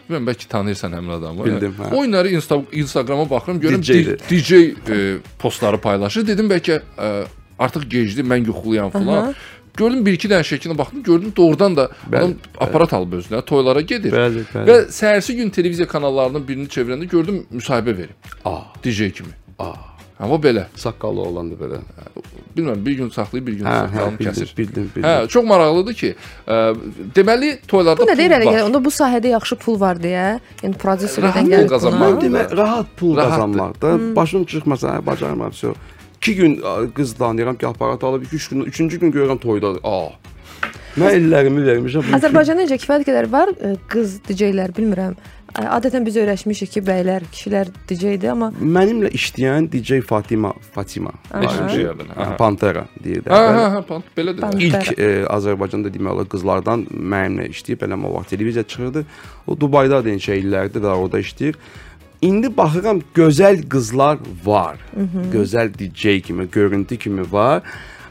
Bilmirəm 0.09 0.25
bəlkə 0.27 0.47
tanıyırsan 0.49 0.91
həmin 0.97 1.13
adamı. 1.19 1.45
Bildim, 1.45 1.75
hə. 1.79 1.95
Oyunları 1.95 2.29
Insta 2.29 2.57
Instagrama 2.71 3.29
baxıram, 3.29 3.61
görürəm 3.61 3.81
DJ-dir. 3.81 4.19
D- 4.19 4.29
DJ 4.29 4.51
e, 4.53 5.17
postları 5.39 5.77
paylaşır. 5.77 6.27
Dedim 6.27 6.49
bəlkə 6.49 6.81
e, 6.99 7.23
artıq 7.59 7.83
gecdi, 7.89 8.21
mən 8.21 8.45
yuxuluyam 8.47 8.89
falan. 8.89 9.33
Gördüm 9.77 10.03
bir 10.05 10.13
iki 10.13 10.29
dənə 10.29 10.45
şəklinə 10.45 10.77
baxdım, 10.77 11.03
gördüm 11.03 11.31
doğrudan 11.37 11.75
da 11.77 11.87
Bəli, 12.11 12.17
adam 12.17 12.33
aparat 12.61 12.93
alıb 12.93 13.13
özünə, 13.17 13.39
toylara 13.45 13.81
gedir. 13.81 14.13
Bəli, 14.13 14.43
bəli. 14.53 14.67
Və 14.69 14.75
səhərsi 14.93 15.33
gün 15.39 15.49
televiziya 15.49 15.87
kanallarının 15.87 16.45
birini 16.47 16.67
çevirəndə 16.69 17.07
gördüm 17.09 17.45
müsahibə 17.51 17.97
verir. 17.97 18.13
A, 18.45 18.59
DJ 18.83 19.09
kimi. 19.17 19.33
a. 19.59 19.71
Amma 20.19 20.35
belə. 20.37 20.67
Saqqallı 20.77 21.21
olanda 21.21 21.55
belə. 21.57 21.79
Bilmirəm, 22.55 22.83
bir 22.85 22.91
gün 22.99 23.09
saxlayıb, 23.09 23.47
bir 23.47 23.53
gün 23.53 23.65
Hə, 23.65 23.71
hə, 23.71 23.87
saxlayıb 23.89 24.19
bildim, 24.19 24.33
kəsir. 24.33 24.51
bildim, 24.57 24.85
bildim. 24.95 25.07
Hə, 25.09 25.27
çox 25.27 25.45
maraqlıdır 25.49 25.93
ki, 25.93 26.11
ə, 26.47 26.57
deməli 27.17 27.49
toylarda 27.67 28.05
bu 28.05 28.07
nə 28.11 28.15
deyir 28.17 28.35
pul 28.37 28.45
elə? 28.53 28.61
Onda 28.67 28.81
bu 28.85 28.93
sahədə 28.93 29.31
yaxşı 29.33 29.55
pul 29.65 29.79
var 29.81 29.97
deyə, 30.03 30.27
yəni 30.61 30.69
Rahat 30.77 30.83
prodüserdən 30.85 31.33
pul 31.41 31.51
gəlir 31.55 31.67
qazanmaq. 31.73 31.99
buna. 31.99 32.21
Mən 32.21 32.21
demə 32.23 32.57
rahat 32.61 32.93
pul 32.99 33.15
Rahatdır. 33.17 33.33
qazanmaqda 33.33 34.15
başım 34.15 34.45
çıxmasa, 34.53 34.93
hə, 34.99 35.05
bacarmam 35.09 35.49
vəsə. 35.51 35.73
2 36.23 36.35
gün 36.35 36.61
a, 36.63 36.93
qızlanıram 36.93 37.55
ki, 37.55 37.67
aparat 37.67 38.03
alıb 38.03 38.23
2-3 38.23 38.49
gün, 38.49 38.65
3-cü 38.65 38.99
gün 38.99 39.11
görürəm 39.11 39.39
toyda. 39.39 39.75
A. 39.83 40.09
Mən 40.97 41.15
ellərimi 41.17 41.63
vermişəm. 41.65 42.11
Azərbaycanda 42.15 42.63
necə 42.67 42.77
kifayət 42.79 43.07
qədər 43.09 43.27
var 43.33 43.49
ə, 43.57 43.73
qız 43.89 44.19
DJ-lər, 44.27 44.71
bilmirəm. 44.77 45.15
Ə, 45.53 45.65
Adətən 45.75 46.05
biz 46.05 46.15
öyrəşmişik 46.21 46.69
ki, 46.75 46.83
bəylər, 46.85 47.25
kişilər 47.33 47.71
DJ-dir, 47.89 48.29
amma 48.31 48.51
Mənimlə 48.61 49.09
işləyən 49.17 49.67
DJ 49.73 49.99
Fatima, 50.05 50.53
Fatima. 50.75 51.11
Neçinci 51.33 51.79
Hə, 51.79 51.83
yerdən? 51.87 52.13
Pantera 52.39 52.85
deyirlər. 53.03 53.33
Hə, 53.33 53.53
hə, 53.57 53.65
hə, 53.75 53.81
pant, 53.89 54.11
belədir. 54.17 54.45
Pant- 54.45 54.61
də. 54.61 54.67
İlk 54.69 54.93
e, 54.95 55.09
Azərbaycanda 55.33 55.91
demək 55.93 56.15
olar 56.15 56.29
qızlardan 56.31 56.85
mənimlə 56.93 57.49
işləyib, 57.51 57.87
elə 57.89 57.97
o 57.97 58.13
vaxt 58.19 58.35
televiziya 58.37 58.63
çıxırdı. 58.63 59.05
O 59.47 59.57
Dubayda 59.59 60.03
da 60.05 60.13
neçə 60.13 60.37
illərdir 60.39 60.85
və 60.85 60.93
orada 60.93 61.21
işləyir. 61.25 61.57
İndi 62.23 62.57
baxıram 62.57 63.01
gözəl 63.15 63.57
qızlar 63.69 64.17
var. 64.45 64.77
Gözəl 65.33 65.73
DJ 65.79 66.21
kimi, 66.23 66.45
görüntü 66.51 66.97
kimi 66.97 67.31
var. 67.31 67.63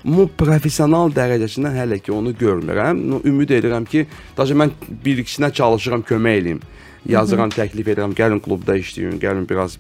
Amma 0.02 0.26
professional 0.38 1.12
dərəcəsində 1.14 1.70
hələ 1.76 2.00
ki 2.02 2.12
onu 2.14 2.32
görmürəm. 2.38 3.02
Ümid 3.28 3.52
edirəm 3.54 3.86
ki, 3.86 4.06
daşı 4.36 4.56
mən 4.58 4.72
bir 5.04 5.22
ikisinə 5.22 5.52
çalışıram, 5.54 6.02
kömək 6.08 6.40
eləyim. 6.42 6.62
Yazıram, 7.08 7.50
təklif 7.50 7.88
edirəm, 7.90 8.12
gəlin 8.14 8.38
klubda 8.42 8.76
işləyin, 8.78 9.16
gəlin 9.22 9.46
biraz 9.50 9.74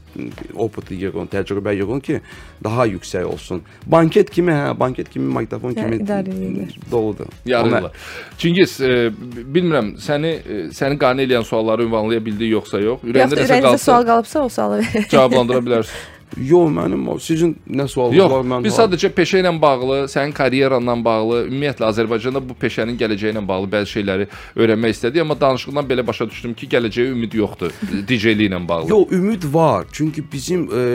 opit 0.58 0.88
yığın, 0.90 1.28
təcrübə 1.30 1.74
yığın 1.78 2.00
ki, 2.02 2.16
daha 2.64 2.86
yüksək 2.90 3.28
olsun. 3.30 3.60
Banket 3.86 4.30
kimi, 4.34 4.50
hə, 4.50 4.72
banket 4.78 5.10
kimi, 5.10 5.28
maqnitofon 5.30 5.76
Hə, 5.78 5.84
kimi 6.00 6.66
doludur. 6.90 7.30
Yarırlar. 7.46 7.92
Çingiz, 8.42 8.80
e, 8.80 9.12
bilmirəm 9.54 9.94
səni 10.02 10.32
e, 10.34 10.58
səni 10.74 10.98
qane 10.98 11.28
edən 11.28 11.46
sualları 11.46 11.86
ünvanlaya 11.86 12.24
bildi 12.26 12.50
yoxsa 12.56 12.82
yox. 12.82 13.06
Ürəyində 13.06 13.38
nəsə 13.38 13.46
ürəyinizdə 13.46 13.84
sual 13.84 14.02
qalsa 14.02 14.10
qalıbsa, 14.10 14.42
o 14.42 14.48
sualı 14.58 14.82
verin. 14.82 15.06
cavablandıra 15.14 15.62
bilərsən. 15.68 16.02
Yox, 16.36 16.70
mənim 16.72 17.04
sizin 17.20 17.54
nə 17.68 17.86
sualınız 17.88 18.18
Yox, 18.18 18.30
var? 18.32 18.46
Mən 18.52 18.64
biz 18.64 18.76
sadəcə 18.78 19.10
peşə 19.12 19.42
ilə 19.42 19.52
bağlı, 19.62 19.98
sənin 20.12 20.32
karyeranla 20.36 20.94
bağlı, 21.04 21.40
ümumiyyətlə 21.48 21.88
Azərbaycanda 21.90 22.42
bu 22.48 22.56
peşənin 22.60 22.96
gələcəyi 23.00 23.34
ilə 23.34 23.42
bağlı 23.48 23.68
bəzi 23.74 23.92
şeyləri 23.96 24.28
öyrənmək 24.56 24.96
istədik, 24.96 25.24
amma 25.24 25.36
danışıqdan 25.40 25.90
belə 25.90 26.06
başa 26.06 26.28
düşdüm 26.30 26.54
ki, 26.56 26.70
gələcəyə 26.72 27.12
ümid 27.12 27.36
yoxdur 27.36 27.74
DJ-lik 28.08 28.48
ilə 28.48 28.62
bağlı. 28.68 28.90
Yox, 28.94 29.12
ümid 29.18 29.46
var. 29.52 29.86
Çünki 29.92 30.24
bizim 30.32 30.64
e, 30.72 30.86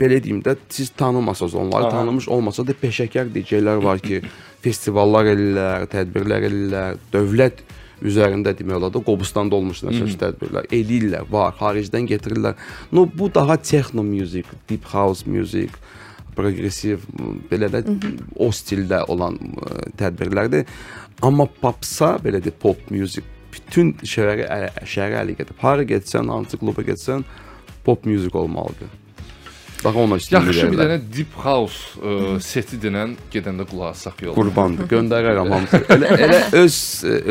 belə 0.00 0.22
deyim 0.22 0.40
də, 0.46 0.56
siz 0.68 0.90
tanımasaz 0.90 1.54
onları, 1.54 1.84
Aha. 1.84 1.90
tanımış 1.98 2.28
olmasa 2.28 2.66
da 2.66 2.76
peşəkar 2.82 3.32
DJ-lər 3.34 3.82
var 3.84 3.98
ki, 3.98 4.22
festivallar 4.64 5.32
eləyirlər, 5.34 5.90
tədbirlər 5.90 6.48
eləyirlər, 6.50 7.04
dövlət 7.12 7.64
üzərində 8.02 8.54
demək 8.56 8.76
olar 8.78 8.92
da 8.94 9.00
Qobustanda 9.04 9.56
olmuş 9.56 9.82
nəsə 9.86 10.04
tədbirlər 10.20 10.68
eləyirlər, 10.72 11.26
var, 11.30 11.54
xaricdən 11.58 12.06
gətirirlər. 12.10 12.54
No 12.92 13.06
bu 13.06 13.28
daha 13.32 13.56
techno 13.56 14.02
music, 14.02 14.46
deep 14.68 14.84
house 14.92 15.26
music, 15.26 15.70
progressiv 16.36 17.02
belə 17.50 17.68
də 17.72 17.82
o 18.38 18.48
stildə 18.54 19.02
olan 19.12 19.36
ə, 19.36 19.90
tədbirlərdir. 20.00 20.64
Amma 21.26 21.44
popsa 21.60 22.14
belə 22.22 22.40
də 22.40 22.52
pop 22.62 22.78
music 22.90 23.24
bütün 23.52 23.92
şəhəri 24.06 24.46
ələ- 24.46 24.86
şəhəri 24.86 25.18
ələ 25.24 25.36
gedib. 25.40 25.58
Hara 25.60 25.82
getsən, 25.84 26.30
hansı 26.30 26.56
kluba 26.60 26.82
getsən, 26.86 27.24
pop 27.84 28.06
music 28.06 28.34
olmalıdır. 28.34 28.88
Daha 29.84 29.98
ona 29.98 30.16
üstünlük 30.20 30.46
Yaxşı 30.46 30.66
bir 30.72 30.78
dənə 30.78 30.96
deep 31.16 31.36
house 31.40 32.00
ə, 32.04 32.34
seti 32.44 32.76
dinən 32.82 33.14
gedəndə 33.32 33.64
qulaq 33.70 33.94
assaq 33.94 34.18
yolda. 34.26 34.36
qurbandır. 34.40 34.88
Göndərərəm 34.94 35.52
hamısı. 35.54 35.80
Elə 35.96 36.10
elə 36.26 36.40
öz 36.60 36.76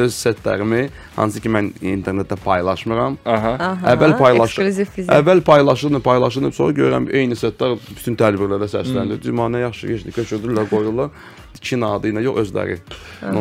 öz 0.06 0.16
setlərimi 0.18 0.82
hansı 1.16 1.44
ki 1.44 1.52
mən 1.54 1.70
internetdə 1.94 2.40
paylaşmıram. 2.44 3.20
Aha. 3.26 3.54
Aha, 3.70 3.94
Əvvəl 3.94 4.16
paylaş. 4.18 4.56
Ekskluziv 4.58 4.96
bizə. 4.98 5.20
Əvvəl 5.20 5.44
paylaşılır, 5.46 6.02
paylaşılır, 6.10 6.56
sonra 6.58 6.74
görürəm 6.82 7.10
eyni 7.14 7.38
setlər 7.38 7.78
bütün 7.92 8.18
tədbirlərdə 8.18 8.72
səslənir. 8.74 9.22
Cümanə 9.24 9.62
yaxşı 9.68 9.94
keçdi, 9.94 10.16
köçürdülər, 10.18 10.66
qoyurlar. 10.74 11.14
Çin 11.62 11.82
adı 11.82 12.08
ilə 12.14 12.22
yox 12.24 12.38
özləri. 12.44 12.78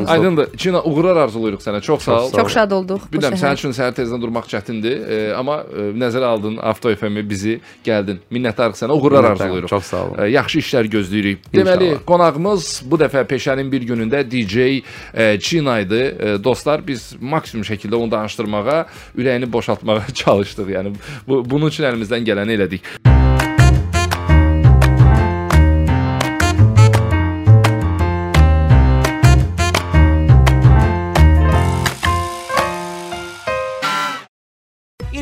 Aydındır. 0.07 0.57
Çina 0.57 0.83
uğurlar 0.83 1.17
arzulayırıq 1.17 1.63
sənə. 1.63 1.81
Çox 1.81 2.03
sağ 2.03 2.13
ol. 2.13 2.29
sağ 2.31 2.37
ol. 2.37 2.43
Çox 2.43 2.53
şad 2.55 2.73
olduq 2.75 3.05
Bilirəm, 3.13 3.37
sənin 3.39 3.59
üçün 3.61 3.75
səhər 3.77 3.95
tezdən 3.95 4.23
durmaq 4.23 4.49
çətindir, 4.51 4.97
e, 5.07 5.19
amma 5.39 5.61
e, 5.63 5.85
nəzərə 6.03 6.27
aldın 6.33 6.57
Avto 6.59 6.91
FM-i 6.95 7.23
bizi 7.31 7.59
gəldin. 7.87 8.19
Minnətdarıq 8.35 8.79
sənə. 8.81 8.97
Uğurlar 8.99 9.25
arzulayırıq. 9.33 9.69
çox 9.69 9.85
sağ 9.85 10.03
olun. 10.07 10.19
E, 10.25 10.31
yaxşı 10.35 10.59
işlər 10.59 10.91
gözləyirik. 10.95 11.47
İnşallah. 11.53 11.77
Deməli, 11.77 11.91
qonağımız 12.09 12.71
bu 12.91 12.99
dəfə 13.05 13.23
peşənin 13.31 13.71
bir 13.73 13.87
günündə 13.93 14.25
DJ 14.31 14.83
e, 15.15 15.39
Çina 15.41 15.79
idi. 15.81 16.03
E, 16.19 16.45
dostlar, 16.45 16.87
biz 16.87 17.15
maksimum 17.21 17.65
şəkildə 17.65 17.95
onu 17.95 18.11
danışdırmağa, 18.11 18.87
ürəyini 19.19 19.53
boşaltmağa 19.53 20.03
çalışdıq. 20.25 20.75
Yəni 20.75 20.95
bu 21.29 21.45
bunun 21.51 21.71
üçün 21.71 21.85
əlimizdən 21.85 22.27
gələni 22.27 22.59
elədik. 22.59 23.18